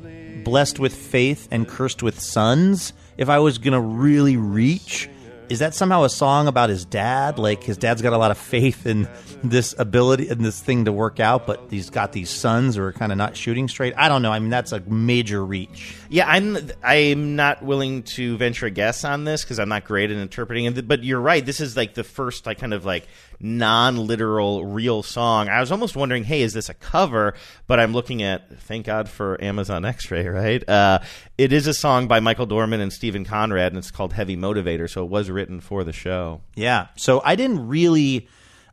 [0.44, 2.94] blessed with faith and cursed with sons.
[3.18, 5.10] If I was gonna really reach,
[5.50, 7.40] is that somehow a song about his dad?
[7.40, 9.08] Like his dad's got a lot of faith in
[9.44, 12.94] this ability and this thing to work out, but he's got these sons who are
[12.94, 13.94] kind of not shooting straight.
[13.96, 14.32] I don't know.
[14.32, 15.96] I mean, that's a major reach.
[16.10, 16.58] Yeah, I'm.
[16.84, 20.66] I'm not willing to venture a guess on this because I'm not great at interpreting
[20.66, 20.88] it.
[20.88, 21.46] But you're right.
[21.46, 23.08] This is like the first, like, kind of like
[23.40, 25.50] non-literal real song.
[25.50, 27.34] I was almost wondering, hey, is this a cover?
[27.68, 28.60] But I'm looking at.
[28.62, 30.68] Thank God for Amazon X-Ray, right?
[30.68, 31.00] Uh,
[31.38, 34.90] it is a song by Michael Dorman and Steven Conrad, and it's called "Heavy Motivator."
[34.90, 36.42] So it was written for the show.
[36.56, 36.88] Yeah.
[36.96, 38.28] So I didn't really,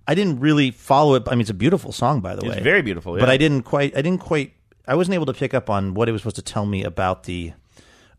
[0.07, 1.25] I didn't really follow it.
[1.27, 2.63] I mean, it's a beautiful song, by the It's way.
[2.63, 3.29] very beautiful, But.
[3.29, 3.97] I didn't quite.
[3.97, 4.53] I didn't quite.
[4.87, 7.23] I wasn't able to pick up on what it was supposed to tell me about
[7.23, 7.55] the,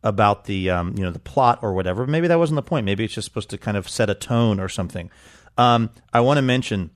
[0.01, 2.07] about the, um, you know, the plot or whatever.
[2.07, 2.85] Maybe that wasn't the point.
[2.87, 5.11] Maybe it's just supposed to kind of set a tone or something.
[5.57, 6.89] Um, I want to mention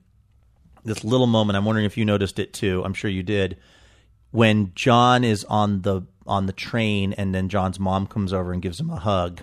[0.84, 1.56] this little moment.
[1.56, 2.82] I'm wondering if you noticed it too.
[2.84, 3.56] I'm sure you did.
[4.30, 8.62] When John is on the on the train, and then John's mom comes over and
[8.62, 9.42] gives him a hug.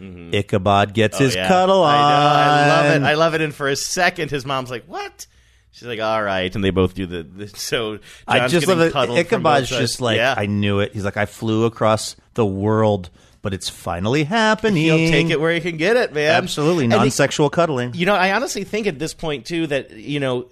[0.00, 1.38] Ichabod gets his Mm-hmm.
[1.38, 1.48] Oh, Yeah.
[1.48, 1.94] cuddle on.
[1.94, 2.64] I.
[2.64, 3.02] I love it.
[3.06, 3.40] I love it.
[3.40, 5.26] And for a second, his mom's like, "What?"
[5.70, 7.22] She's like, "All right," and they both do the.
[7.22, 8.94] the so I just love it.
[8.96, 10.34] Ichabod's just like yeah.
[10.36, 10.92] I knew it.
[10.92, 13.10] He's like I flew across the world,
[13.42, 14.82] but it's finally happening.
[14.82, 16.34] He'll take it where he can get it, man.
[16.42, 17.92] Absolutely, non-sexual cuddling.
[17.94, 20.48] You know, I honestly think at this point too that you know,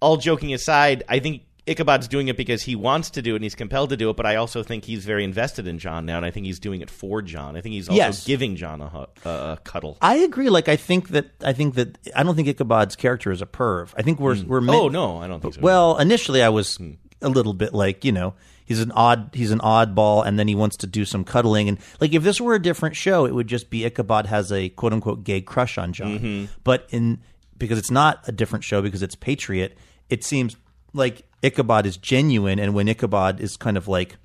[0.00, 3.44] all joking aside, I think Ichabod's doing it because he wants to do it and
[3.44, 4.16] he's compelled to do it.
[4.16, 6.80] But I also think he's very invested in John now, and I think he's doing
[6.80, 7.56] it for John.
[7.56, 8.24] I think he's also Yes.
[8.26, 9.96] giving John a, a, a cuddle.
[10.02, 10.50] I agree.
[10.50, 13.92] Like I think that I think that I don't think Ichabod's character is a perv.
[13.96, 15.60] I think we're we're meant- oh no, I don't think so.
[15.60, 16.92] Well, initially I was Hmm.
[17.20, 20.54] a little bit like, you know, he's an odd he's an oddball and then he
[20.54, 23.46] wants to do some cuddling and like if this were a different show, it would
[23.46, 26.18] just be Ichabod has a quote unquote gay crush on John.
[26.18, 26.44] Mm-hmm.
[26.64, 27.20] But in
[27.58, 29.76] because it's not a different show because it's Patriot,
[30.08, 30.56] it seems
[30.92, 34.16] like Ichabod is genuine and when Ichabod is kind of like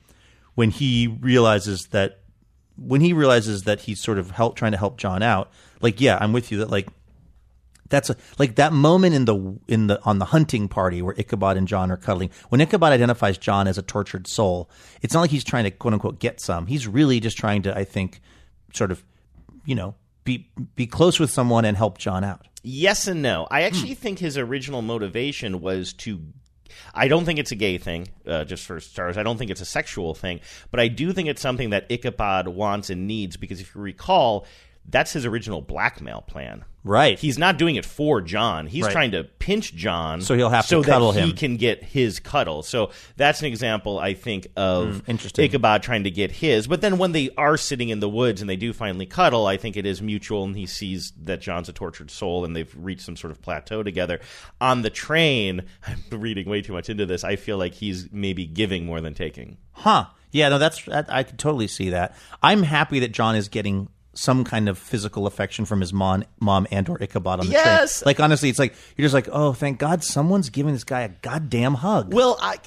[0.55, 2.19] when he realizes that
[2.77, 6.17] when he realizes that he's sort of help trying to help John out, like yeah,
[6.19, 6.87] I'm with you that like
[7.89, 11.57] that's a, like that moment in the in the on the hunting party where Ichabod
[11.57, 12.29] and John are cuddling.
[12.49, 14.69] When Ichabod identifies John as a tortured soul,
[15.01, 16.67] it's not like he's trying to quote unquote get some.
[16.67, 18.21] He's really just trying to, I think,
[18.73, 19.03] sort of,
[19.65, 22.45] you know, be be close with someone and help John out.
[22.63, 23.47] Yes and no.
[23.49, 23.67] I Hmm.
[23.67, 26.19] actually think his original motivation was to.
[26.93, 29.17] I don't think it's a gay thing, uh, just for starters.
[29.17, 32.47] I don't think it's a sexual thing, but I do think it's something that Ichabod
[32.49, 34.45] wants and needs because if you recall,
[34.87, 36.63] that's his original blackmail plan.
[36.83, 37.19] Right.
[37.19, 38.65] He's not doing it for John.
[38.67, 38.91] He's Right.
[38.93, 41.35] trying to pinch John So he'll have to cuddle that he him.
[41.35, 42.63] can get his cuddle.
[42.63, 45.43] So that's an example, I think, of Hmm, interesting.
[45.43, 46.65] Ichabod trying to get his.
[46.67, 49.57] But then when they are sitting in the woods and they do finally cuddle, I
[49.57, 53.01] think it is mutual, and he sees that John's a tortured soul, and they've reached
[53.01, 54.21] some sort of plateau together.
[54.61, 57.25] On the train, I'm reading way too much into this.
[57.25, 59.57] I feel like he's maybe giving more than taking.
[59.73, 60.05] Huh.
[60.31, 62.15] Yeah, no, that's that, I could totally see that.
[62.41, 66.65] I'm happy that John is getting some kind of physical affection from his mom, mom
[66.71, 67.99] and or Ichabod on the Yes!
[67.99, 68.07] train.
[68.07, 71.09] Like honestly, it's like you're just like, oh, thank God, someone's giving this guy a
[71.09, 72.13] goddamn hug.
[72.13, 72.57] Well, I,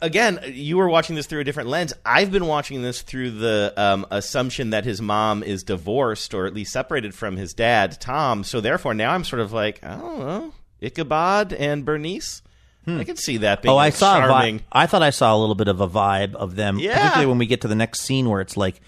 [0.00, 1.92] again, you were watching this through a different lens.
[2.06, 6.54] I've been watching this through the um, assumption that his mom is divorced or at
[6.54, 8.42] least separated from his dad, Tom.
[8.44, 12.42] So therefore, now I'm sort of like, I don't know, Ichabod and Bernice.
[12.86, 14.18] I can see that being Oh, I a saw.
[14.22, 14.58] A charming.
[14.58, 14.62] vibe.
[14.70, 16.94] I thought I saw a little bit of a vibe of them, Yeah.
[16.96, 18.82] particularly when we get to the next scene where it's like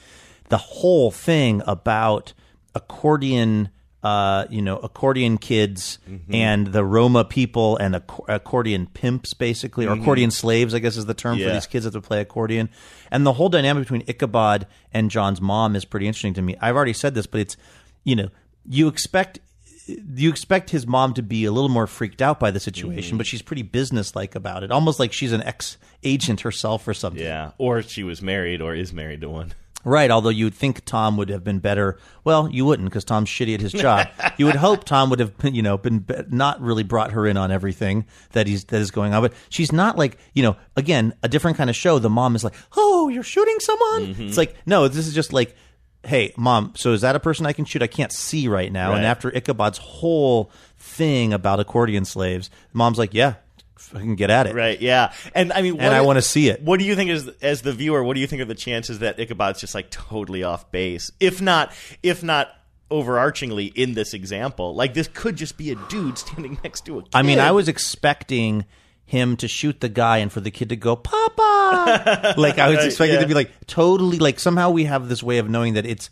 [0.48, 2.32] the whole thing about
[2.74, 3.70] accordion.
[4.02, 5.98] Uh, you know, accordion kids
[6.30, 11.06] and the Roma people and acc- accordion pimps, basically, or accordion slaves, I guess is
[11.06, 12.68] the term for these kids that have to play accordion.
[13.10, 16.54] And the whole dynamic between Ichabod and John's mom is pretty interesting to me.
[16.60, 17.56] I've already said this, but it's
[18.04, 18.28] you know,
[18.64, 19.40] you expect
[19.88, 23.16] you expect his mom to be a little more freaked out by the situation, Mm-hmm.
[23.16, 27.22] but she's pretty businesslike about it, almost like she's an ex agent herself or something.
[27.24, 29.52] Yeah, or she was married or is married to one.
[29.86, 31.96] Right, although you'd think Tom would have been better.
[32.24, 34.08] Well, you wouldn't because Tom's shitty at his job.
[34.36, 37.24] you would hope Tom would have, been, you know, been be- not really brought her
[37.24, 39.22] in on everything that he's that is going on.
[39.22, 42.00] But she's not like, you know, again, a different kind of show.
[42.00, 44.22] The mom is like, "Oh, you're shooting someone." Mm-hmm.
[44.26, 45.54] It's like, no, this is just like,
[46.02, 47.80] "Hey, mom, so is that a person I can shoot?
[47.80, 53.14] I can't see right now." And after Ichabod's whole thing about accordion slaves, mom's like,
[53.14, 53.34] "Yeah,
[53.78, 54.80] fucking get at it." Right.
[54.80, 55.12] Yeah.
[55.34, 56.62] And I mean, what And I wanna see it.
[56.62, 58.02] What do you think is as the viewer?
[58.02, 61.10] What do you think are the chances that Ichabod's just like totally off base?
[61.20, 62.50] If not, if not
[62.90, 67.02] overarchingly in this example, like this could just be a dude standing next to a.
[67.02, 67.10] Kid.
[67.14, 68.64] I mean, I was expecting
[69.06, 72.34] him to shoot the guy and for the kid to go, Papa.
[72.36, 73.20] like, I was expecting yeah.
[73.20, 76.10] to be like totally, like, somehow we have this way of knowing that it's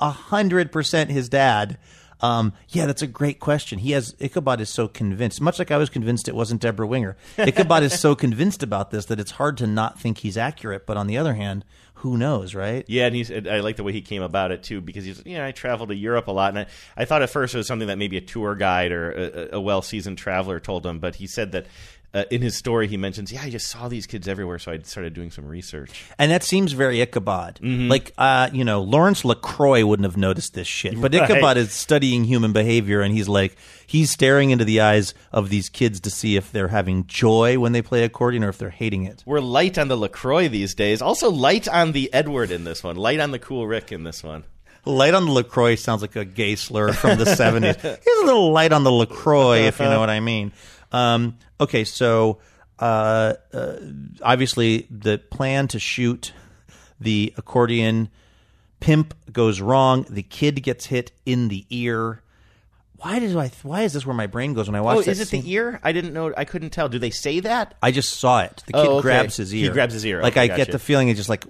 [0.00, 1.78] a hundred percent his dad.
[2.20, 3.78] Um, yeah, that's a great question.
[3.78, 7.16] He has Ichabod is so convinced, much like I was convinced it wasn't Debra Winger.
[7.36, 10.86] Ichabod is so convinced about this that it's hard to not think he's accurate.
[10.86, 11.64] But on the other hand,
[12.00, 12.84] who knows, right?
[12.88, 13.30] Yeah, and he's.
[13.30, 15.22] and I like the way he came about it too, because he's.
[15.26, 17.58] You know, I traveled to Europe a lot, and I, I thought at first it
[17.58, 20.98] was something that maybe a tour guide or a, a well seasoned traveler told him,
[20.98, 21.66] but he said that.
[22.14, 24.78] Uh, in his story, he mentions, "Yeah, I just saw these kids everywhere, so I
[24.78, 27.60] started doing some research." And that seems very Ichabod.
[27.62, 27.88] Mm-hmm.
[27.90, 30.98] Like, uh, you know, Lawrence LaCroix wouldn't have noticed this shit.
[31.00, 31.28] But Right.
[31.30, 35.68] Ichabod is studying human behavior and he's like, he's staring into the eyes of these
[35.68, 39.04] kids to see if they're having joy when they play accordion or if they're hating
[39.04, 39.22] it.
[39.26, 41.02] We're light on the Lacroix these days.
[41.02, 42.96] Also, light on the Edward in this one.
[42.96, 44.44] Light on the Cool Rick in this one.
[44.84, 47.80] Light on the LaCroix sounds like a gay slur from the 70s.
[47.82, 50.52] Here's a little light on the LaCroix, if you know what I mean.
[50.92, 52.38] Um, okay, so
[52.78, 53.76] uh, uh,
[54.22, 56.32] obviously the plan to shoot
[57.00, 58.08] the accordion
[58.80, 60.06] pimp goes wrong.
[60.08, 62.22] The kid gets hit in the ear.
[62.98, 63.50] Why did I?
[63.62, 64.96] Why is this where my brain goes when I watch?
[64.96, 65.42] Oh, is it scene?
[65.42, 65.80] the ear?
[65.82, 66.32] I didn't know.
[66.34, 66.88] I couldn't tell.
[66.88, 67.74] Do they say that?
[67.82, 68.62] I just saw it.
[68.66, 69.02] The kid Oh, okay.
[69.02, 69.64] grabs his ear.
[69.64, 70.22] He grabs his ear.
[70.22, 71.44] Like Okay, I get the feeling it's just like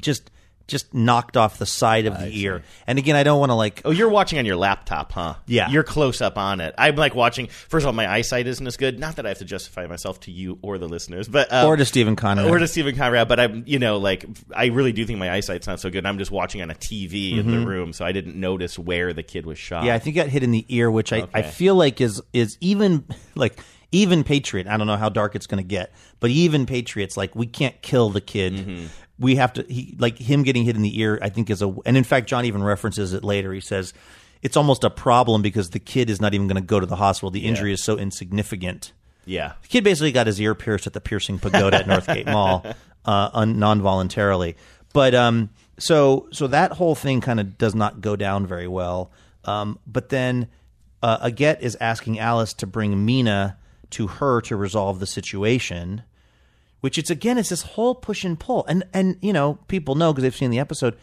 [0.00, 0.30] just
[0.66, 2.62] just knocked off the side of the ear.
[2.86, 3.82] And again, I don't want to like.
[3.84, 5.34] Oh, you're watching on your laptop, huh?
[5.46, 5.68] Yeah.
[5.70, 6.74] You're close up on it.
[6.76, 7.46] I'm like watching.
[7.46, 8.98] First of all, my eyesight isn't as good.
[8.98, 11.76] Not that I have to justify myself to you or the listeners, but um, or
[11.76, 12.48] to Steven Conrad.
[12.48, 13.28] or to Steven Conrad.
[13.28, 14.24] But I'm, you know, like
[14.54, 16.04] I really do think my eyesight's not so good.
[16.04, 19.22] I'm just watching on a TV in the room, so I didn't notice where the
[19.22, 19.78] kid was shot.
[19.78, 19.86] Mm-hmm.
[19.86, 22.20] Yeah, I think he got hit in the ear, which I, I feel like is
[22.32, 23.58] is even like
[23.92, 24.66] even Patriot.
[24.66, 27.80] I don't know how dark it's going to get, but even Patriots like we can't
[27.82, 28.54] kill the kid.
[28.54, 28.86] Mm-hmm.
[29.18, 29.64] We have to.
[29.68, 31.18] He like him getting hit in the ear.
[31.22, 33.52] I think is a and in fact John even references it later.
[33.52, 33.94] He says
[34.42, 36.96] it's almost a problem because the kid is not even going to go to the
[36.96, 37.30] hospital.
[37.30, 38.92] The injury is so insignificant.
[39.24, 39.52] yeah.
[39.62, 42.64] The kid basically got his ear pierced at the piercing pagoda at Northgate Mall,
[43.06, 44.56] uh, un- non-voluntarily.
[44.92, 45.48] But um,
[45.78, 49.10] so so that whole thing kind of does not go down very well.
[49.44, 50.48] Um, but then
[51.02, 53.56] uh, Agathe is asking Alice to bring Mina
[53.90, 56.02] to her to resolve the situation,
[56.80, 58.64] which it's again it's this whole push and pull.
[58.66, 60.96] And and you know people know because they've seen the episode.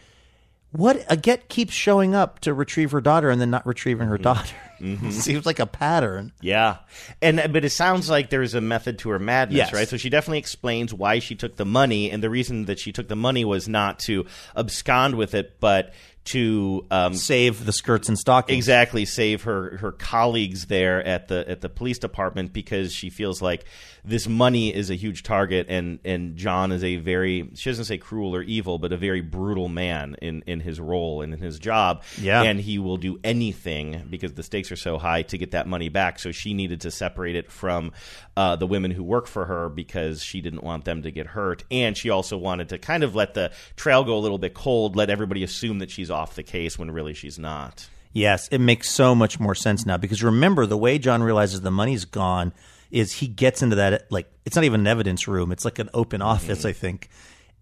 [0.72, 4.24] What Agathe keeps showing up to retrieve her daughter and then not retrieving her mm-hmm.
[4.24, 4.54] daughter.
[4.80, 5.10] Mm-hmm.
[5.10, 6.32] Seems like a pattern.
[6.40, 6.78] Yeah,
[7.22, 9.72] and uh, but it sounds like there's a method to her madness, Yes.
[9.72, 9.88] right?
[9.88, 13.06] So she definitely explains why she took the money, and the reason that she took
[13.06, 18.18] the money was not to abscond with it, but to um, Save the skirts and
[18.18, 18.56] stockings.
[18.56, 23.42] exactly save her her colleagues there at the at the police department because she feels
[23.42, 23.64] like
[24.04, 27.96] this money is a huge target and and John is a very she doesn't say
[27.96, 31.58] cruel or evil but a very brutal man in in his role and in his
[31.58, 32.02] job.
[32.20, 32.42] Yeah.
[32.42, 35.88] and he will do anything because the stakes are so high to get that money
[35.88, 36.18] back.
[36.18, 37.92] So she needed to separate it from
[38.36, 41.64] uh, the women who work for her because she didn't want them to get hurt.
[41.70, 44.96] And she also wanted to kind of let the trail go a little bit cold
[44.96, 47.88] let everybody assume that she's off the case when really she's not.
[48.12, 51.70] Yes, it makes so much more sense now because remember the way John realizes the
[51.72, 52.52] money's gone
[52.94, 55.90] is he gets into that like it's not even an evidence room; it's like an
[55.92, 57.10] open office, I think,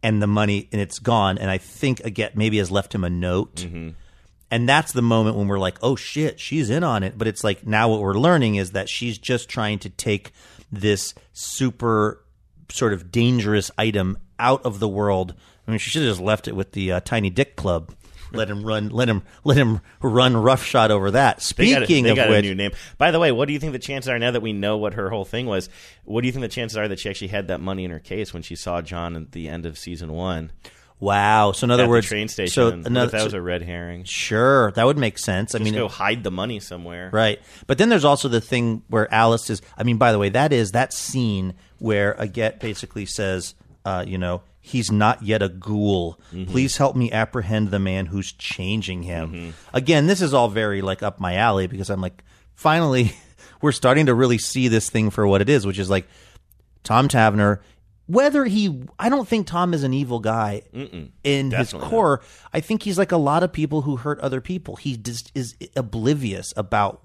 [0.03, 1.39] and the money and it's gone.
[1.39, 3.65] And I think again maybe has left him a note,
[4.51, 7.17] and that's the moment when we're like, oh shit, she's in on it.
[7.17, 10.33] But it's like now what we're learning is that she's just trying to take
[10.71, 12.23] this super
[12.69, 15.35] sort of dangerous item out of the world.
[15.67, 17.95] I mean, she should have just left it with the uh, Tiny Dick Club.
[18.35, 18.89] Let him run.
[18.91, 19.23] Let him.
[19.45, 21.39] Let him run roughshod over that.
[21.39, 22.73] A- Speaking they of which, a new name.
[22.99, 24.95] By the way, what do you think the chances are now that we know what
[24.95, 25.69] her whole thing was?
[26.05, 27.99] What do you think the chances are that she actually had that money in her
[28.01, 30.53] case when she saw John at the end of season one?
[31.01, 31.51] Wow.
[31.51, 32.53] So in other at words, the train station.
[32.53, 34.05] So another, that was so- a red herring.
[34.05, 35.53] sure, that would make sense.
[35.55, 37.11] I mean, go it- hide the money somewhere.
[37.13, 37.41] Right.
[37.67, 39.63] But then there's also the thing where Alice is.
[39.77, 43.55] I mean, by the way, that is that scene where Agathe basically says,
[43.85, 46.19] uh, you know, he's not yet a ghoul.
[46.33, 46.51] Mm-hmm.
[46.51, 49.33] Please help me apprehend the man who's changing him.
[49.33, 49.51] Mm-hmm.
[49.77, 52.23] Again, this is all very like up my alley because I'm like,
[52.55, 53.13] finally,
[53.61, 56.07] we're starting to really see this thing for what it is, which is like
[56.85, 57.59] Tom Tavner.
[58.07, 62.21] Whether he, I don't think Tom is an evil guy in his Definitely core.
[62.53, 64.77] I think he's like a lot of people who hurt other people.
[64.77, 67.01] He just is oblivious about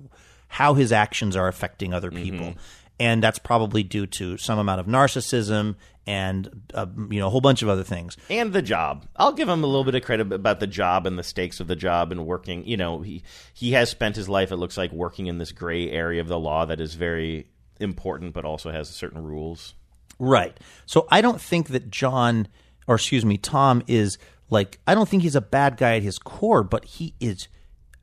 [0.48, 2.60] how his actions are affecting other people, mm-hmm.
[3.00, 5.76] and that's probably due to some amount of narcissism
[6.08, 8.18] and uh, you know a whole bunch of other things.
[8.30, 9.06] and the job.
[9.18, 11.68] I'll give him a little bit of credit about the job and the stakes of
[11.68, 12.66] the job and working.
[12.66, 14.52] You know, he he has spent his life.
[14.52, 17.50] It looks like working in this gray area of the law that is very
[17.80, 19.76] important, but also has certain rules.
[20.18, 20.58] Right.
[20.88, 22.48] So I don't think that John,
[22.88, 24.18] or excuse me, Tom is
[24.50, 27.50] like I don't think he's a bad guy at his core, but he is.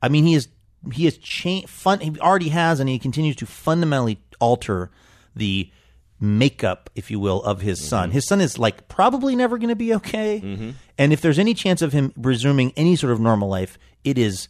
[0.01, 0.47] I mean, he is
[0.93, 1.99] he is cha- fun.
[2.01, 4.91] He already has, and he continues to fundamentally alter
[5.35, 5.71] the
[6.19, 8.09] makeup, if you will, of his son.
[8.09, 8.13] Mm-hmm.
[8.13, 10.71] His son is like probably never going to be okay, mm-hmm.
[10.97, 14.47] and if there's any chance of him resuming any sort of normal life, it is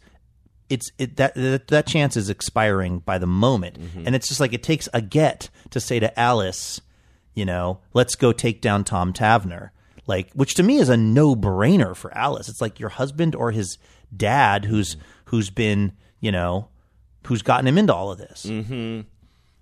[0.68, 3.78] it's it that that, that chance is expiring by the moment.
[3.78, 4.06] Mm-hmm.
[4.06, 6.80] And it's just like it takes Agathe to say to alice
[7.34, 9.70] you know let's go take down tom Tavner,
[10.06, 12.48] like which to me is a no-brainer for alice.
[12.48, 13.78] It's like your husband or his
[14.16, 14.96] dad who's
[15.26, 16.68] who's been you know
[17.26, 18.44] who's gotten him into all of this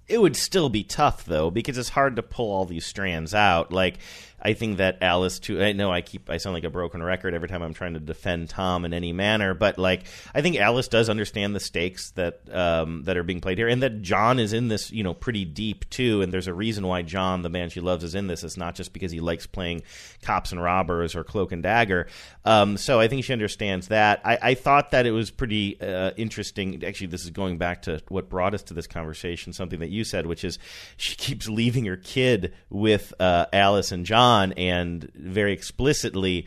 [0.07, 3.73] It would still be tough though because it's hard to pull all these strands out.
[3.73, 3.99] Like
[4.45, 5.63] I think that Alice too.
[5.63, 8.01] I know I keep I sound like a broken record every time I'm trying to
[8.01, 12.41] defend Tom in any manner, but like I think Alice does understand the stakes that
[12.53, 15.45] um, that are being played here, and that John is in this you know pretty
[15.45, 16.21] deep too.
[16.21, 18.45] And there's a reason why John, the man she loves, is in this.
[18.45, 19.83] It's not just because he likes playing
[20.23, 22.07] cops and robbers or cloak and dagger.
[22.45, 24.21] Um, so I think she understands that.
[24.25, 26.85] I, I thought that it was pretty uh, interesting.
[26.85, 29.53] Actually, this is going back to what brought us to this conversation.
[29.53, 30.59] Something that you said, which is
[30.97, 36.47] she keeps leaving her kid with uh, Alice and John, and very explicitly.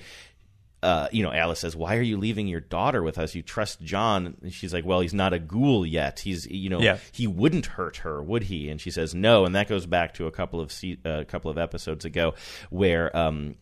[0.83, 3.33] Uh, you know, Alice says, "Why are you leaving your daughter with us?
[3.33, 6.19] You trust John." And she's like, "Well, he's not a ghoul yet.
[6.19, 6.99] He's, you know, Yeah.
[7.11, 10.27] he wouldn't hurt her, would he?" And she says, "No." And that goes back to
[10.27, 12.35] a couple of se- a couple of episodes ago,
[12.69, 13.55] where um,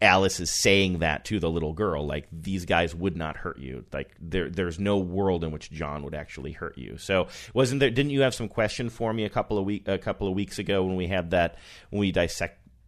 [0.00, 3.84] Alice is saying that to the little girl, like these guys would not hurt you.
[3.92, 6.96] Like there, there's no world in which John would actually hurt you.
[6.98, 7.90] So wasn't there?
[7.90, 10.58] Didn't you have some question for me a couple of week a couple of weeks
[10.60, 11.56] ago when we had that
[11.90, 12.12] when we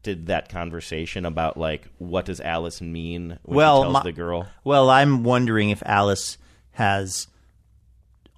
[0.03, 4.13] dissected that conversation about like what does Alice mean when well she tells my- the
[4.13, 4.47] girl?
[4.65, 6.39] well i'm wondering if alice
[6.73, 7.27] has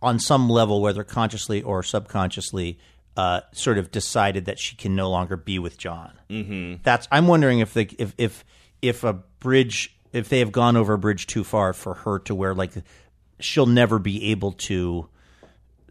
[0.02, 2.78] on some level whether consciously or subconsciously
[3.16, 6.74] uh, sort of decided that she can no longer be with john mm-hmm.
[6.82, 8.44] that's i'm wondering if the if if
[8.82, 12.34] if a bridge if they have gone over a bridge too far for her to
[12.34, 12.72] where like
[13.40, 15.08] she'll never be able to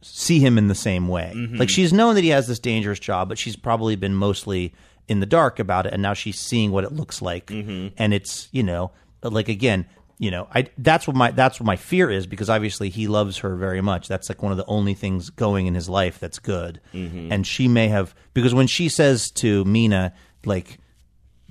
[0.01, 1.31] see him in the same way.
[1.33, 4.73] Like she's known that he has this dangerous job, but she's probably been mostly
[5.07, 7.89] in the dark about it, and now she's seeing what it looks like, mm-hmm.
[7.97, 8.91] and it's you know,
[9.21, 9.85] like again,
[10.17, 13.39] you know, I that's what my that's what my fear is because obviously he loves
[13.39, 14.07] her very much.
[14.07, 17.31] That's like one of the only things going in his life that's good, mm-hmm.
[17.31, 20.13] and she may have because when she says to Mina
[20.45, 20.79] like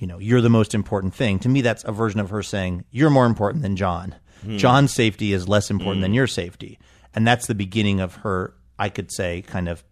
[0.03, 1.39] you know, you're the most important thing.
[1.39, 4.17] To me, that's a version of her saying, you're more important than John.
[4.43, 4.57] Hmm.
[4.57, 6.17] John's safety is less important than hmm.
[6.17, 6.81] your safety.
[7.15, 9.85] And that's the beginning of her, I could say, kind of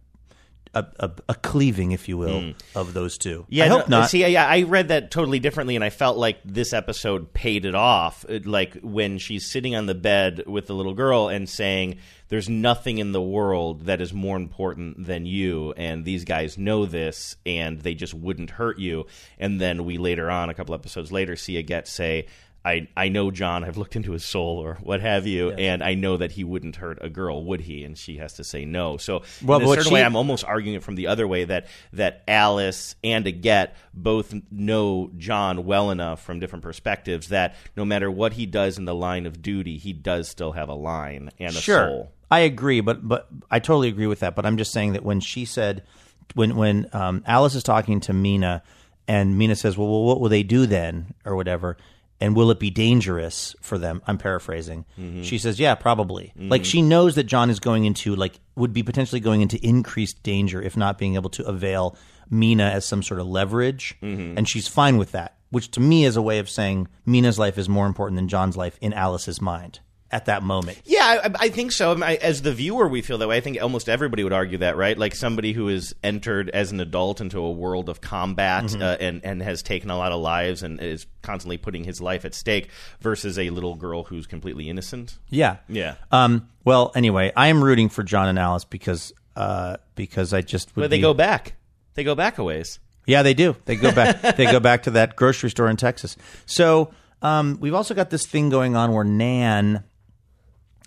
[0.73, 2.51] a, a, a cleaving, if you will, hmm.
[2.75, 3.45] of those two.
[3.49, 4.09] Yeah, I hope no, not.
[4.09, 7.75] See, yeah, I read that totally differently, and I felt like this episode paid it
[7.75, 8.25] off.
[8.29, 11.97] It- Like when she's sitting on the bed with the little girl and saying,
[12.29, 16.85] "There's nothing in the world that is more important than you," and these guys know
[16.85, 19.07] this, and they just wouldn't hurt you.
[19.39, 22.27] And then we later on, a couple episodes later, see Agathe say.
[22.63, 23.63] I, I know John.
[23.63, 26.75] I've looked into his soul, or what have you, and I know that he wouldn't
[26.75, 27.83] hurt a girl, would he?
[27.83, 28.97] And she has to say no.
[28.97, 31.43] So, Well, in a certain she- way, I'm almost arguing it from the other way
[31.45, 37.83] that that Alice and Agathe both know John well enough from different perspectives that no
[37.83, 41.31] matter what he does in the line of duty, he does still have a line
[41.39, 41.87] and a sure.
[41.87, 42.11] soul.
[42.29, 44.35] I agree, but but I totally agree with that.
[44.35, 45.83] But I'm just saying that when she said,
[46.35, 48.61] when when um, Alice is talking to Mina,
[49.07, 51.75] and Mina says, "Well, well, what will they do then, or whatever?"
[52.21, 54.01] And will it be dangerous for them?
[54.05, 54.85] I'm paraphrasing.
[54.97, 55.23] Mm-hmm.
[55.23, 56.67] She says, "Yeah, probably." Like mm-hmm.
[56.69, 60.61] she knows that John is going into like would be potentially going into increased danger
[60.61, 61.97] if not being able to avail
[62.29, 64.37] Mina as some sort of leverage, mm-hmm.
[64.37, 65.35] and she's fine with that.
[65.49, 68.55] Which to me is a way of saying Mina's life is more important than John's
[68.55, 69.79] life in Alice's mind.
[70.11, 70.79] At that moment.
[70.85, 72.01] Yeah, I, I think so.
[72.03, 73.37] I as the viewer, we feel that way.
[73.37, 74.97] I think almost everybody would argue that, right?
[74.97, 78.81] Like somebody who has entered as an adult into a world of combat Mm-hmm.
[78.81, 82.25] uh, and and has taken a lot of lives and is constantly putting his life
[82.25, 85.17] at stake, versus a little girl who's completely innocent.
[85.29, 85.57] Yeah.
[85.69, 85.95] Yeah.
[86.11, 90.75] Um, well, anyway, I am rooting for John and Alice because uh, because I just
[90.75, 91.53] would But they be- go back.
[91.93, 92.79] They go back a ways.
[93.07, 93.55] Yeah, they do.
[93.65, 94.21] They go back.
[94.37, 96.15] they go back to that grocery store in Texas.
[96.45, 96.91] So
[97.21, 99.83] um, we've also got this thing going on where Nan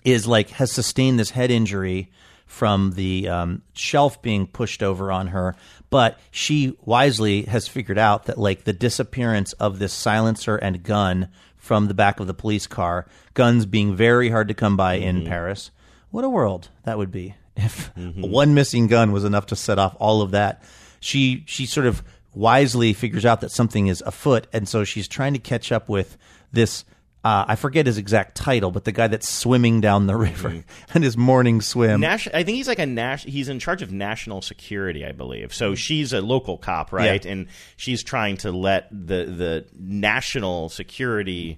[0.05, 2.09] is like has sustained this head injury
[2.45, 5.55] from the um, shelf being pushed over on her,
[5.89, 11.27] but she wisely has figured out that like the disappearance of this silencer and gun
[11.57, 15.25] from the back of the police car, guns being very hard to come by in
[15.25, 15.71] Paris.
[16.11, 19.95] What a world that would be if one missing gun was enough to set off
[19.99, 20.63] all of that.
[20.99, 22.03] She she sort of
[22.33, 26.15] wisely figures out that something is afoot, and so she's trying to catch up with
[26.51, 26.85] this.
[27.25, 30.63] Uh, I forget his exact title, but the guy that's swimming down the river
[30.93, 31.99] and his morning swim.
[31.99, 33.23] Nash- I think he's like a Nash.
[33.23, 35.51] He's in charge of national security, I believe.
[35.51, 37.25] So she's a local cop, right?
[37.25, 37.31] Yeah.
[37.31, 37.47] And
[37.77, 41.57] she's trying to let the the national security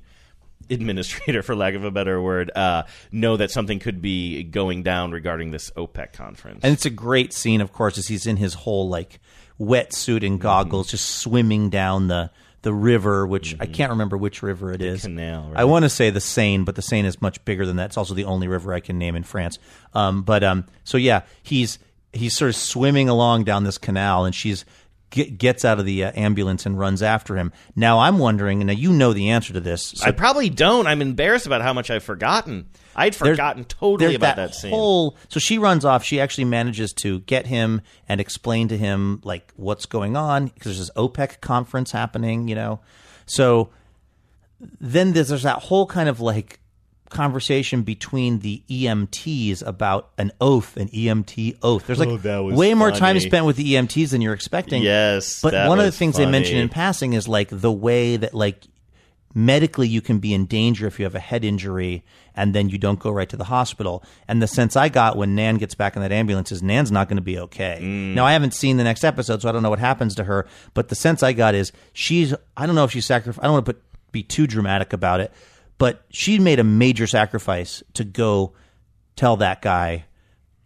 [0.70, 5.12] administrator, for lack of a better word, uh, know that something could be going down
[5.12, 6.62] regarding this OPEC conference.
[6.64, 9.20] And it's a great scene, of course, as he's in his whole like
[9.60, 14.72] wetsuit and goggles, just swimming down the the river, which I can't remember which river
[14.72, 15.04] it is.
[15.04, 15.60] canal, right?
[15.60, 17.86] I want to say the Seine, but the Seine is much bigger than that.
[17.86, 19.60] It's also the only river I can name in France.
[19.94, 21.80] Um, but um, so yeah, he's
[22.14, 24.66] he's sort of swimming along down this canal, and she's
[25.10, 27.52] get, gets out of the uh, ambulance and runs after him.
[27.76, 29.94] Now I'm wondering, and now you know the answer to this.
[29.96, 30.88] So I probably don't.
[30.88, 32.68] I'm embarrassed about how much I've forgotten.
[32.96, 34.72] I'd forgotten totally about that, scene.
[34.72, 36.04] Whole, so she runs off.
[36.04, 40.66] She actually manages to get him and explain to him like what's going on because
[40.66, 42.80] there's this OPEC conference happening, you know.
[43.28, 43.70] So
[44.60, 46.60] then there's, there's that whole kind of like
[47.10, 51.88] conversation between the EMTs about an oath, an EMT oath.
[51.88, 54.84] There's like Oh, way more time spent with the EMTs than you're expecting.
[54.84, 58.34] Yes, but one of the things they mention in passing is like the way that
[58.34, 58.64] like
[59.34, 62.04] medically you can be in danger if you have a head injury
[62.34, 64.04] and then you don't go right to the hospital.
[64.28, 67.08] And the sense I got when Nan gets back in that ambulance is Nan's not
[67.08, 67.80] going to be okay.
[67.82, 68.14] Mm.
[68.14, 70.48] Now I haven't seen the next episode, so I don't know what happens to her.
[70.74, 72.34] But the sense I got is she's.
[72.56, 73.40] I don't know if she's sacrificed.
[73.44, 75.32] I don't want to put be too dramatic about it,
[75.78, 78.54] but she made a major sacrifice to go
[79.16, 80.06] tell that guy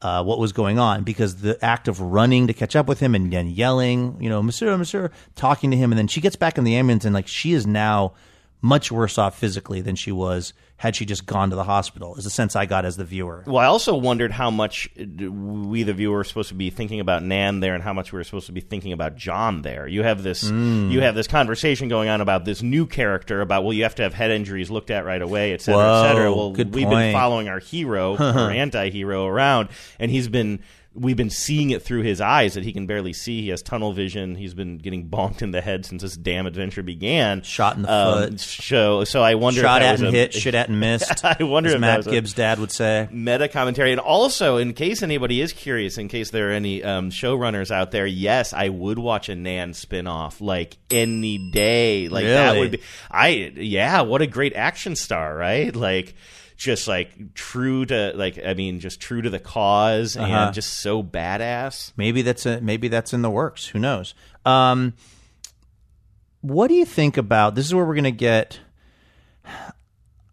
[0.01, 3.13] uh, what was going on because the act of running to catch up with him
[3.13, 6.57] and then yelling, you know, Monsieur, Monsieur, talking to him, and then she gets back
[6.57, 8.13] in the ambulance and like she is now
[8.61, 12.15] much worse off physically than she was had she just gone to the hospital.
[12.15, 13.43] Is the sense I got as the viewer.
[13.45, 17.21] Well, I also wondered how much we, the viewer, were supposed to be thinking about
[17.21, 19.87] Nan there, and how much we were supposed to be thinking about John there.
[19.87, 20.89] You have this, Mm.
[20.89, 24.01] you have this conversation going on about this new character about well, you have to
[24.01, 26.33] have head injuries looked at right away, et cetera, Whoa, et cetera.
[26.33, 29.69] Well, good we've been following our hero or anti-hero around,
[29.99, 30.61] and he's been.
[30.93, 33.41] We've been seeing it through his eyes that he can barely see.
[33.43, 34.35] He has tunnel vision.
[34.35, 37.43] He's been getting bonked in the head since this damn adventure began.
[37.43, 38.39] Shot in the Um, foot.
[38.41, 41.23] So, so I wonder Shot at and a, hit, shit at and missed.
[41.25, 43.07] I wonder if Matt Gibbs' dad would say.
[43.09, 43.91] meta commentary.
[43.93, 47.91] And also, in case anybody is curious, in case there are any um, showrunners out
[47.91, 52.09] there, yes, I would watch a Nan spinoff like any day.
[52.09, 52.81] Like that would be.
[53.09, 55.73] I yeah, what a great action star, right?
[55.73, 56.15] Like.
[56.61, 60.31] Just like true to like, I mean, just true to the cause Uh-huh.
[60.31, 61.91] and just so badass.
[61.97, 63.65] Maybe that's a, maybe that's in the works.
[63.65, 64.13] Who knows?
[64.45, 64.93] Um,
[66.41, 67.65] what do you think about this?
[67.65, 68.59] Is where we're going to get.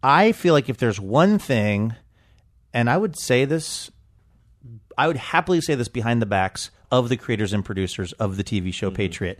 [0.03, 1.95] I feel like if there's one thing,
[2.75, 3.89] and I would say this,
[4.97, 8.43] I would happily say this behind the backs of the creators and producers of the
[8.43, 9.39] TV show Patriot.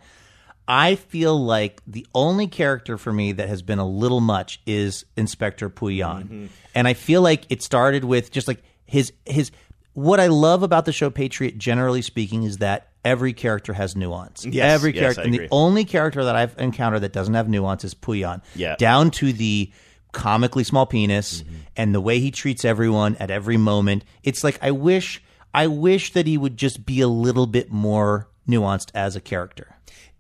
[0.70, 5.04] I feel like the only character for me that has been a little much is
[5.18, 6.50] Inspector Pouillon.
[6.76, 9.52] And I feel like it started with just like his his
[9.94, 14.46] what I love about the show Patriot generally speaking is that every character has nuance.
[14.46, 17.84] Yes, every yes, character and the only character that I've encountered that doesn't have nuance
[17.84, 18.42] is Pouillon.
[18.56, 18.76] Yeah.
[18.78, 19.72] Down to the
[20.12, 21.56] comically small penis Mm-hmm.
[21.78, 24.04] and the way he treats everyone at every moment.
[24.24, 25.22] It's like I wish
[25.54, 29.76] I wish that he would just be a little bit more nuanced as a character.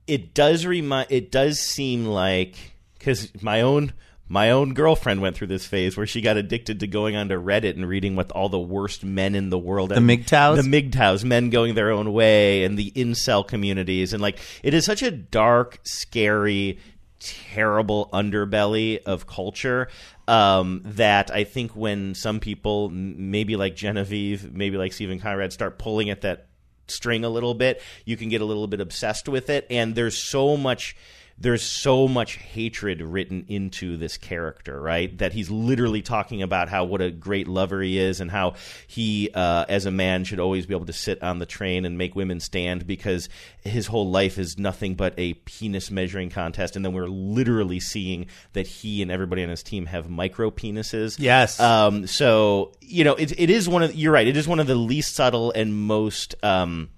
[0.10, 2.55] It does remind it does seem like
[2.97, 3.93] because my own
[4.28, 7.72] my own girlfriend went through this phase where she got addicted to going onto Reddit
[7.72, 10.70] and reading with all the worst men in the world The MGTOWs?
[10.70, 14.86] the MGTOWs, men going their own way, and the incel communities, and like it is
[14.86, 16.80] such a dark, scary,
[17.20, 19.89] terrible underbelly of culture
[20.28, 25.80] um, that I think when some people, maybe like Genevieve, maybe like Steven Conrad, start
[25.80, 26.48] pulling at that
[26.91, 29.65] string a little bit, you can get a little bit obsessed with it.
[29.69, 30.95] And there's so much
[31.41, 35.17] there's so much hatred written into this character, right?
[35.19, 38.55] That he's literally talking about how what a great lover he is and how
[38.87, 41.97] he, uh, as a man, should always be able to sit on the train and
[41.97, 43.29] make women stand because
[43.61, 46.75] his whole life is nothing but a penis measuring contest.
[46.75, 51.17] And then we're literally seeing that he and everybody on his team have micro penises.
[51.19, 51.57] Yes.
[51.59, 54.27] Um, so you know, it, it is one of you're right.
[54.27, 56.89] It is one of the least subtle and most um,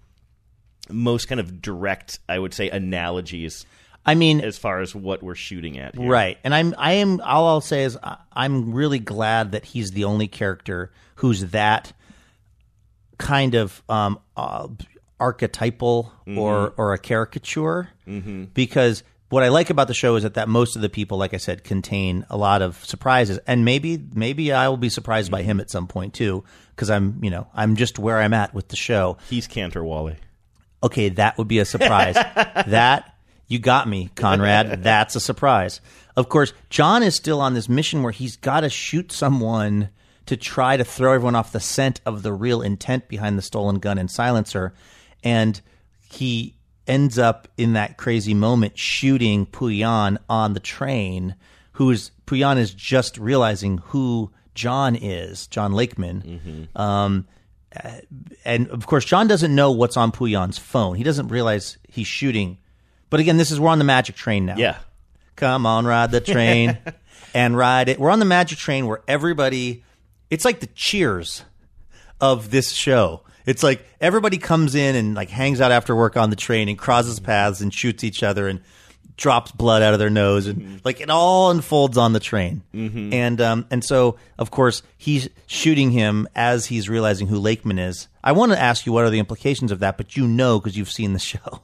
[0.89, 3.65] most kind of direct, I would say, analogies
[4.05, 5.95] I mean, as far as what we're shooting at.
[5.95, 6.09] Here.
[6.09, 7.97] Right, and I'm I am all I'll say is
[8.33, 11.93] I'm really glad that he's the only character who's that
[13.17, 14.67] kind of um, uh,
[15.19, 18.45] archetypal or or a caricature mm-hmm.
[18.45, 21.33] because what I like about the show is that that most of the people, like
[21.33, 25.43] I said, contain a lot of surprises, and maybe maybe I will be surprised by
[25.43, 26.43] him at some point too
[26.75, 29.17] because I'm you know I'm just where I'm at with the show.
[29.29, 30.17] He's Cantor Wally.
[30.83, 32.15] Okay, that would be a surprise.
[32.67, 33.10] that
[33.51, 34.83] you got me, Conrad.
[34.83, 35.81] That's a surprise.
[36.15, 39.89] Of course, John is still on this mission where he's got to shoot someone
[40.25, 43.79] to try to throw everyone off the scent of the real intent behind the stolen
[43.79, 44.73] gun and silencer,
[45.23, 45.61] and
[46.09, 46.55] he
[46.87, 51.35] ends up in that crazy moment shooting Pouillon on the train.
[51.73, 56.67] Who's Pouillon is just realizing who John is, John Lakeman.
[56.75, 57.27] Um,
[58.43, 60.95] and of course, John doesn't know what's on Pouillon's phone.
[60.95, 62.57] He doesn't realize he's shooting.
[63.11, 64.55] But again, this is we're on the magic train now.
[64.55, 64.77] Yeah.
[65.35, 66.79] Come on, ride the train
[67.35, 67.99] and ride it.
[67.99, 69.83] We're on the magic train where everybody,
[70.31, 71.43] it's like the cheers
[72.19, 73.21] of this show.
[73.45, 76.77] It's like everybody comes in and like hangs out after work on the train and
[76.77, 77.25] crosses mm-hmm.
[77.25, 78.61] paths and shoots each other and
[79.17, 80.77] drops blood out of their nose and mm-hmm.
[80.83, 82.63] like it all unfolds on the train.
[82.73, 83.13] Mm-hmm.
[83.13, 88.07] And um and so of course he's shooting him as he's realizing who Lakeman is.
[88.23, 90.77] I want to ask you what are the implications of that, but you know because
[90.77, 91.61] you've seen the show.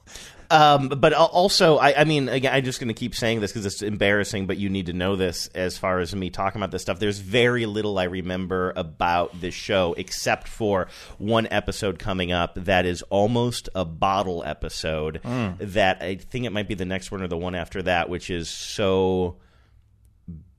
[0.50, 3.66] Um, but also, I, I mean, again, I'm just going to keep saying this because
[3.66, 6.80] it's embarrassing, but you need to know this as far as me talking about this
[6.80, 6.98] stuff.
[6.98, 10.88] There's very little I remember about this show except for
[11.18, 15.20] one episode coming up that is almost a bottle episode
[15.58, 18.30] that I think it might be the next one or the one after that, which
[18.30, 19.36] is so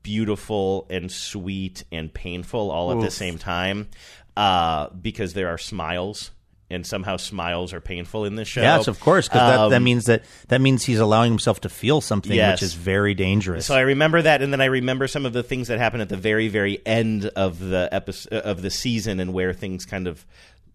[0.02, 3.88] beautiful and sweet and painful all at the same time
[4.36, 6.30] uh, because there are smiles.
[6.72, 8.62] And somehow smiles are painful in this show.
[8.62, 11.68] Yes, of course, because that, that Um, means that that means he's allowing himself to
[11.68, 12.58] feel something, Yes.
[12.58, 13.66] which is very dangerous.
[13.66, 16.08] So I remember that, and then I remember some of the things that happened at
[16.08, 20.24] the very, very end of the episode of the season, and where things kind of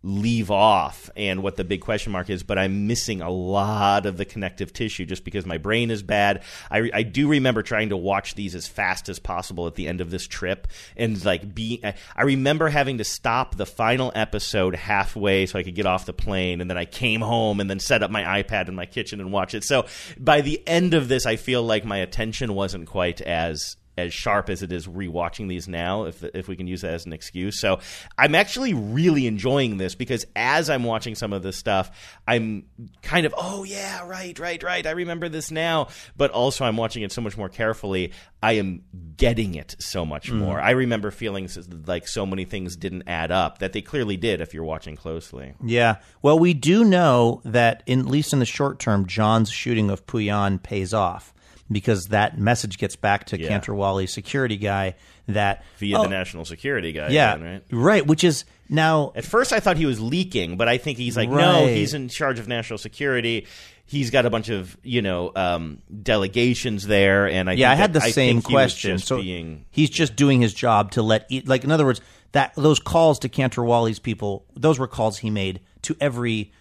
[0.05, 2.43] leave off, and what the big question mark is.
[2.43, 6.43] But I'm missing a lot of the connective tissue just because my brain is bad.
[6.69, 10.01] I, I do remember trying to watch these as fast as possible at the end
[10.01, 11.81] of this trip, and like be.
[11.83, 11.95] I-
[12.35, 16.61] remember having to stop the final episode halfway so I could get off the plane,
[16.61, 19.31] and then I came home and then set up my iPad in my kitchen and
[19.31, 19.63] watch it.
[19.63, 19.85] So
[20.19, 24.49] by the end of this, I feel like my attention wasn't quite as as sharp
[24.49, 27.59] as it is rewatching these now, if if we can use that as an excuse.
[27.59, 27.79] So
[28.17, 31.91] I'm actually really enjoying this because as I'm watching some of this stuff,
[32.27, 32.65] I'm
[33.01, 35.87] kind of oh yeah right right right I remember this now,
[36.17, 38.11] but also I'm watching it so much more carefully.
[38.41, 38.83] I am
[39.17, 40.39] getting it so much mm-hmm.
[40.39, 40.61] more.
[40.61, 41.49] I remember feeling
[41.87, 45.55] like so many things didn't add up that they clearly did if you're watching closely.
[45.63, 45.97] Yeah.
[46.21, 50.05] Well, we do know that, in, at least in the short term, John's shooting of
[50.05, 51.33] Pouillon pays off
[51.71, 53.47] because that message gets back to Yeah.
[53.47, 54.95] Cantor Wally's security guy
[55.27, 57.63] that Via oh, the national security guy, yeah, again, right?
[57.71, 61.17] right, which is now At first, I thought he was leaking, but I think he's
[61.17, 63.47] like, no, he's in charge of national security.
[63.87, 67.93] He's got a bunch of you know um, delegations there, and I yeah, I had
[67.93, 68.97] the I same he question.
[68.97, 72.01] So being he's just doing his job to let, e- like, in other words,
[72.31, 76.51] that those calls to Cantor Wally's people, those were calls he made to every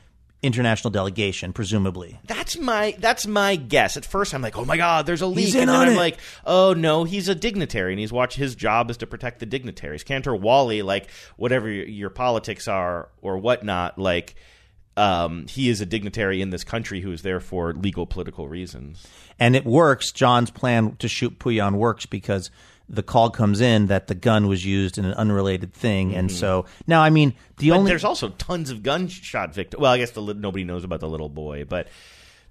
[0.44, 2.20] international delegation, presumably.
[2.26, 3.96] that's my that's my guess.
[3.96, 5.92] At first, I'm like, oh my god, there's a leak, He's in and then I'm
[5.94, 5.96] it.
[5.96, 9.46] like, oh no, he's a dignitary, and he's watch his job is to protect the
[9.46, 10.04] dignitaries.
[10.04, 14.34] Cantor Wally, like whatever your, your politics are or whatnot, like.
[14.96, 19.04] Um, he is a dignitary in this country who is there for legal political reasons.
[19.40, 20.12] and it works.
[20.12, 22.48] John's plan to shoot Pouillon works because
[22.88, 26.66] the call comes in that the gun was used in an unrelated thing, and so
[26.86, 27.70] now I mean the Mm-hmm.
[27.70, 29.80] But only there's also tons of gunshot victims.
[29.80, 31.88] Well, I guess the, li- nobody knows about the little boy, but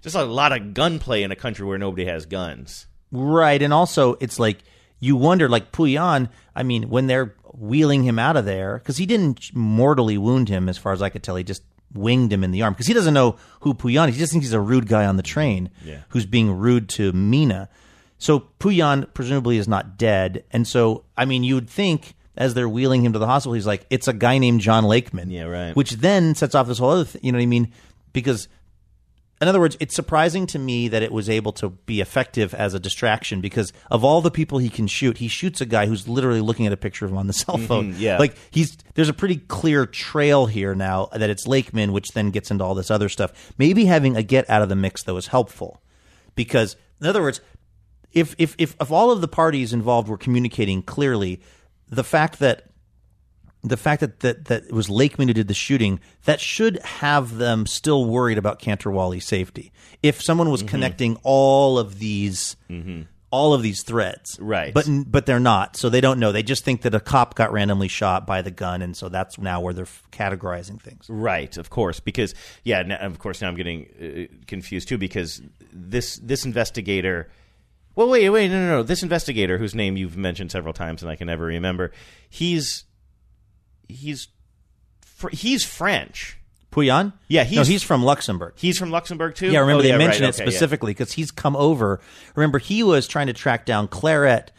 [0.02, 2.86] just a lot of gunplay in a country where nobody has guns.
[3.12, 4.58] right, and also it's like
[5.00, 6.28] you wonder, like Pouillon.
[6.56, 10.68] I mean, when they're wheeling him out of there because he didn't mortally wound him,
[10.68, 11.62] as far as I could tell, he just
[11.92, 14.16] winged him in the arm because he doesn't know who Pouillon is.
[14.16, 15.98] He just thinks he's a rude guy on the train Yeah.
[16.08, 17.68] who's being rude to Mina.
[18.18, 22.68] So Pouillon presumably is not dead, and so I mean, you would think as they're
[22.68, 25.76] wheeling him to the hospital, he's like, "It's a guy named John Lakeman." Yeah, right.
[25.76, 27.72] Which then sets off this whole other, thing, you know what I mean?
[28.12, 28.48] Because
[29.40, 32.72] in other words, it's surprising to me that it was able to be effective as
[32.72, 36.08] a distraction because of all the people he can shoot, he shoots a guy who's
[36.08, 37.92] literally looking at a picture of him on the cell phone.
[37.92, 38.18] Mm-hmm, yeah.
[38.18, 42.50] Like he's there's a pretty clear trail here now that it's Lakeman, which then gets
[42.50, 43.52] into all this other stuff.
[43.58, 45.82] Maybe having Agathe out of the mix though is helpful
[46.34, 47.40] because in other words,
[48.14, 51.40] if if if, if all of the parties involved were communicating clearly,
[51.88, 52.64] the fact that
[53.62, 57.36] the fact that, that that it was Lakeman who did the shooting, that should have
[57.36, 59.72] them still worried about Cantorwally's safety.
[60.02, 60.52] If someone Mm-hmm.
[60.52, 62.56] was connecting all of these
[63.30, 64.72] all of these threads, Right.
[64.72, 66.30] But but they're not, so they don't know.
[66.30, 69.38] They just think that a cop got randomly shot by the gun, and so that's
[69.38, 71.06] now where they're f- categorizing things.
[71.08, 75.42] Right, of course, because yeah, now, of course now I'm getting uh, confused too because
[75.72, 77.28] this this investigator.
[77.96, 78.82] Well, wait, wait, no, no, no.
[78.82, 81.92] This investigator, whose name you've mentioned several times and I can never remember,
[82.28, 82.84] he's
[83.88, 84.28] he's
[85.02, 86.38] fr- he's French.
[86.72, 88.54] Pouillon, Yeah, no, he's- he's from Luxembourg.
[88.56, 89.48] He's from Luxembourg too.
[89.48, 92.00] Yeah, remember Oh, they right, mentioned it okay, specifically because he's come over.
[92.34, 94.50] Remember, he was trying to track down Claret.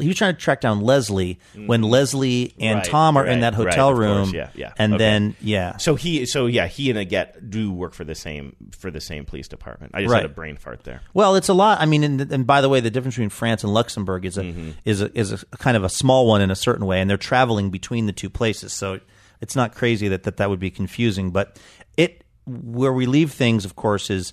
[0.00, 2.78] He was trying to track down Leslie when Leslie and.
[2.80, 4.34] Right, Tom are in right, that right, hotel course, room.
[4.34, 4.72] yeah, yeah.
[4.76, 5.04] And Okay.
[5.04, 5.76] then, yeah.
[5.78, 9.24] So he, so yeah, he and Agathe do work for the same for the same
[9.24, 9.92] police department.
[9.94, 10.22] I just Right.
[10.22, 11.00] had a brain fart there.
[11.14, 11.80] Well, it's a lot.
[11.80, 14.42] I mean, and, and by the way, the difference between France and Luxembourg is a
[14.42, 14.70] Mm-hmm.
[14.84, 17.16] is a, is a kind of a small one in a certain way, and they're
[17.16, 18.72] traveling between the two places.
[18.72, 19.00] So
[19.40, 21.30] it's not crazy that that, that would be confusing.
[21.30, 21.58] But
[21.96, 24.32] it where we leave things, of course, is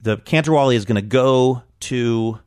[0.00, 2.38] the Cantorwally is going to go to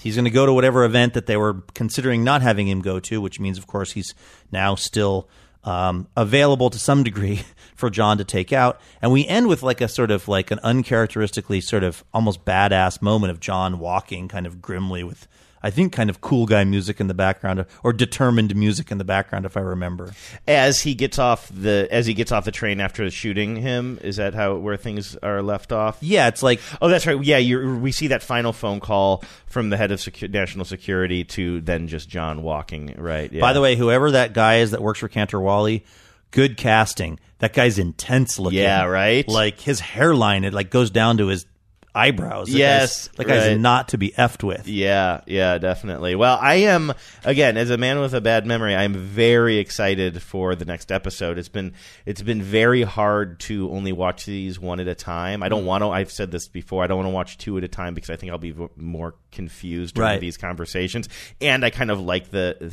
[0.00, 3.00] he's going to go to whatever event that they were considering not having him go
[3.00, 4.14] to, which means, of course, he's
[4.52, 5.28] now still
[5.64, 7.42] um, available to some degree
[7.74, 8.80] for John to take out.
[9.02, 13.02] And we end with like a sort of like an uncharacteristically sort of almost badass
[13.02, 15.26] moment of John walking kind of grimly with.
[15.62, 19.04] I think kind of cool guy music in the background, or determined music in the
[19.04, 20.12] background, if I remember.
[20.48, 24.16] As he gets off the as he gets off the train after shooting him, is
[24.16, 25.98] that how where things are left off?
[26.00, 27.22] Yeah, it's like Oh, that's right.
[27.22, 27.38] Yeah,
[27.76, 31.88] we see that final phone call from the head of secu- national security to then
[31.88, 32.94] just John walking.
[32.96, 33.30] Right.
[33.32, 33.40] Yeah.
[33.40, 35.84] By the way, whoever that guy is that works for Cantor Wally,
[36.30, 37.18] good casting.
[37.38, 38.58] That guy's intense looking.
[38.58, 39.26] Yeah, right?
[39.26, 41.46] Like his hairline, it like goes down to his
[41.94, 42.48] eyebrows.
[42.48, 43.60] That Yes, guy's, that guy's right.
[43.60, 44.68] not to be effed with.
[44.68, 46.14] Yeah, yeah, definitely.
[46.14, 46.92] Well, I am
[47.24, 48.74] again as a man with a bad memory.
[48.76, 51.38] I'm very excited for the next episode.
[51.38, 51.72] It's been
[52.06, 55.42] it's been very hard to only watch these one at a time.
[55.42, 55.88] I don't want to.
[55.90, 56.84] I've said this before.
[56.84, 59.14] I don't want to watch two at a time because I think I'll be more
[59.32, 60.20] confused during Right.
[60.20, 61.08] these conversations.
[61.40, 62.70] And I kind of like the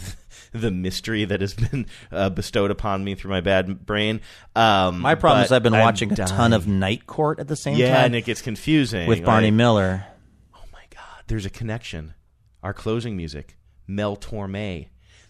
[0.52, 4.22] the mystery that has been uh, bestowed upon me through my bad brain.
[4.56, 7.56] Um, My problem is I've been I'm watching a ton of Night Court at the
[7.56, 10.06] same yeah, time and it gets confusing with Barney like- Miller.
[10.56, 12.14] Oh my God, there's a connection.
[12.64, 13.58] Our closing music,
[13.88, 14.88] Mel Torme.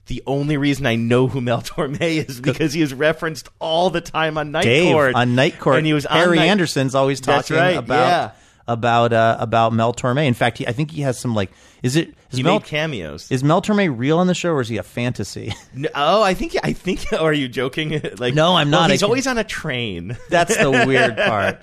[0.07, 3.99] The only reason I know who Mel Torme is because he is referenced all the
[4.01, 5.15] time on Night Dave Court.
[5.15, 5.77] on Night Court.
[5.77, 8.31] and he was Harry Night- Anderson's always talking right, about yeah.
[8.67, 10.25] about uh, about Mel Torme.
[10.25, 11.51] In fact, he, I think he has some like
[11.83, 13.31] is it is He Mel made cameos.
[13.31, 15.53] is Mel Torme real on the show or is he a fantasy?
[15.73, 17.05] No- oh, I think I think.
[17.19, 18.01] Are you joking?
[18.17, 18.89] like No, I'm well, not.
[18.91, 20.17] he's can- always on a train.
[20.29, 21.57] That's the weird part.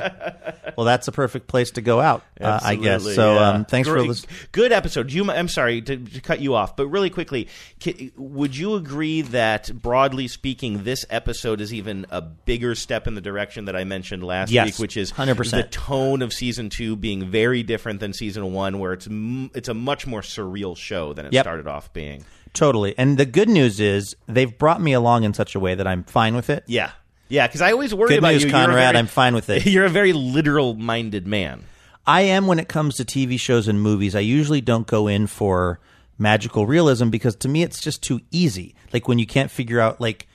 [0.77, 3.03] Well, that's the perfect place to go out, uh, I guess.
[3.15, 3.49] So, yeah.
[3.51, 4.35] um, thanks for Great- listening.
[4.53, 5.13] Good episode.
[5.13, 7.49] You, I'm sorry to, to cut you off, but really quickly,
[7.83, 13.15] ca- would you agree that broadly speaking, this episode is even a bigger step in
[13.15, 15.51] the direction that I mentioned last Yes, week, which is 100%.
[15.51, 19.69] the tone of season two being very different than season one, where it's m- it's
[19.69, 21.45] a much more surreal show than it Yep.
[21.45, 22.25] started off being.
[22.53, 22.95] Totally.
[22.97, 26.05] And the good news is they've brought me along in such a way that I'm
[26.05, 26.63] fine with it.
[26.67, 26.91] Yeah,
[27.29, 27.47] yeah.
[27.47, 28.51] Because I always worry Good about news, you.
[28.51, 28.77] Conrad.
[28.93, 29.67] very- I'm fine with it.
[29.67, 31.65] You're a very literal minded man.
[32.07, 34.15] I am when it comes to TV shows and movies.
[34.15, 35.81] I usually don't go in for
[36.19, 38.75] magical realism because to me it's just too easy.
[38.93, 40.29] Like when you can't figure out like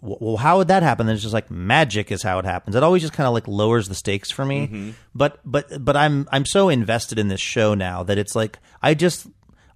[0.00, 1.06] well how would that happen?
[1.06, 2.76] Then it's just like magic is how it happens.
[2.76, 4.66] It always just kind of like lowers the stakes for me.
[4.66, 4.90] Mm-hmm.
[5.14, 8.94] But but but I'm I'm so invested in this show now that it's like I
[8.94, 9.26] just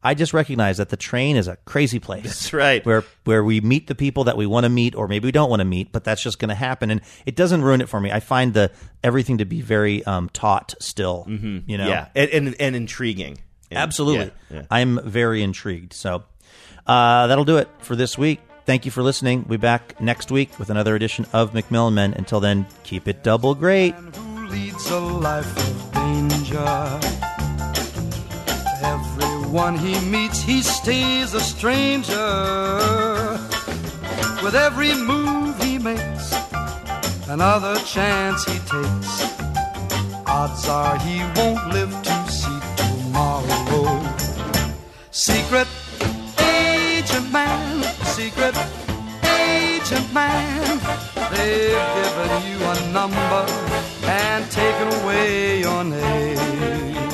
[0.03, 2.23] I just recognize that the train is a crazy place.
[2.25, 2.85] That's right.
[2.87, 5.51] Where where we meet the people that we want to meet, or maybe we don't
[5.51, 8.01] want to meet, but that's just going to happen, and it doesn't ruin it for
[8.01, 8.11] me.
[8.11, 8.71] I find the
[9.05, 11.27] everything to be very um, taut still.
[11.29, 11.89] You know, Mm-hmm.
[11.89, 13.39] Yeah, and and, and intriguing.
[13.71, 14.33] And- absolutely.
[14.51, 14.63] yeah, yeah.
[14.71, 15.93] I'm very intrigued.
[15.93, 16.25] So
[16.87, 18.41] uh, that'll do it for this week.
[18.67, 19.45] Thank you for listening.
[19.49, 22.15] We'll be back next week with another edition of McMillan Men.
[22.15, 23.95] Until then, keep it double great.
[23.95, 27.01] who leads a life of danger.
[28.83, 32.17] Everyone he meets, he stays a stranger.
[34.43, 36.33] With every move he makes,
[37.29, 39.41] another chance he takes.
[40.27, 44.01] Odds are he won't live to see tomorrow.
[45.11, 45.67] Secret
[47.01, 48.55] agent man, secret
[49.25, 50.79] agent man.
[51.33, 53.45] They've given you a number
[54.05, 57.10] and taken away your name.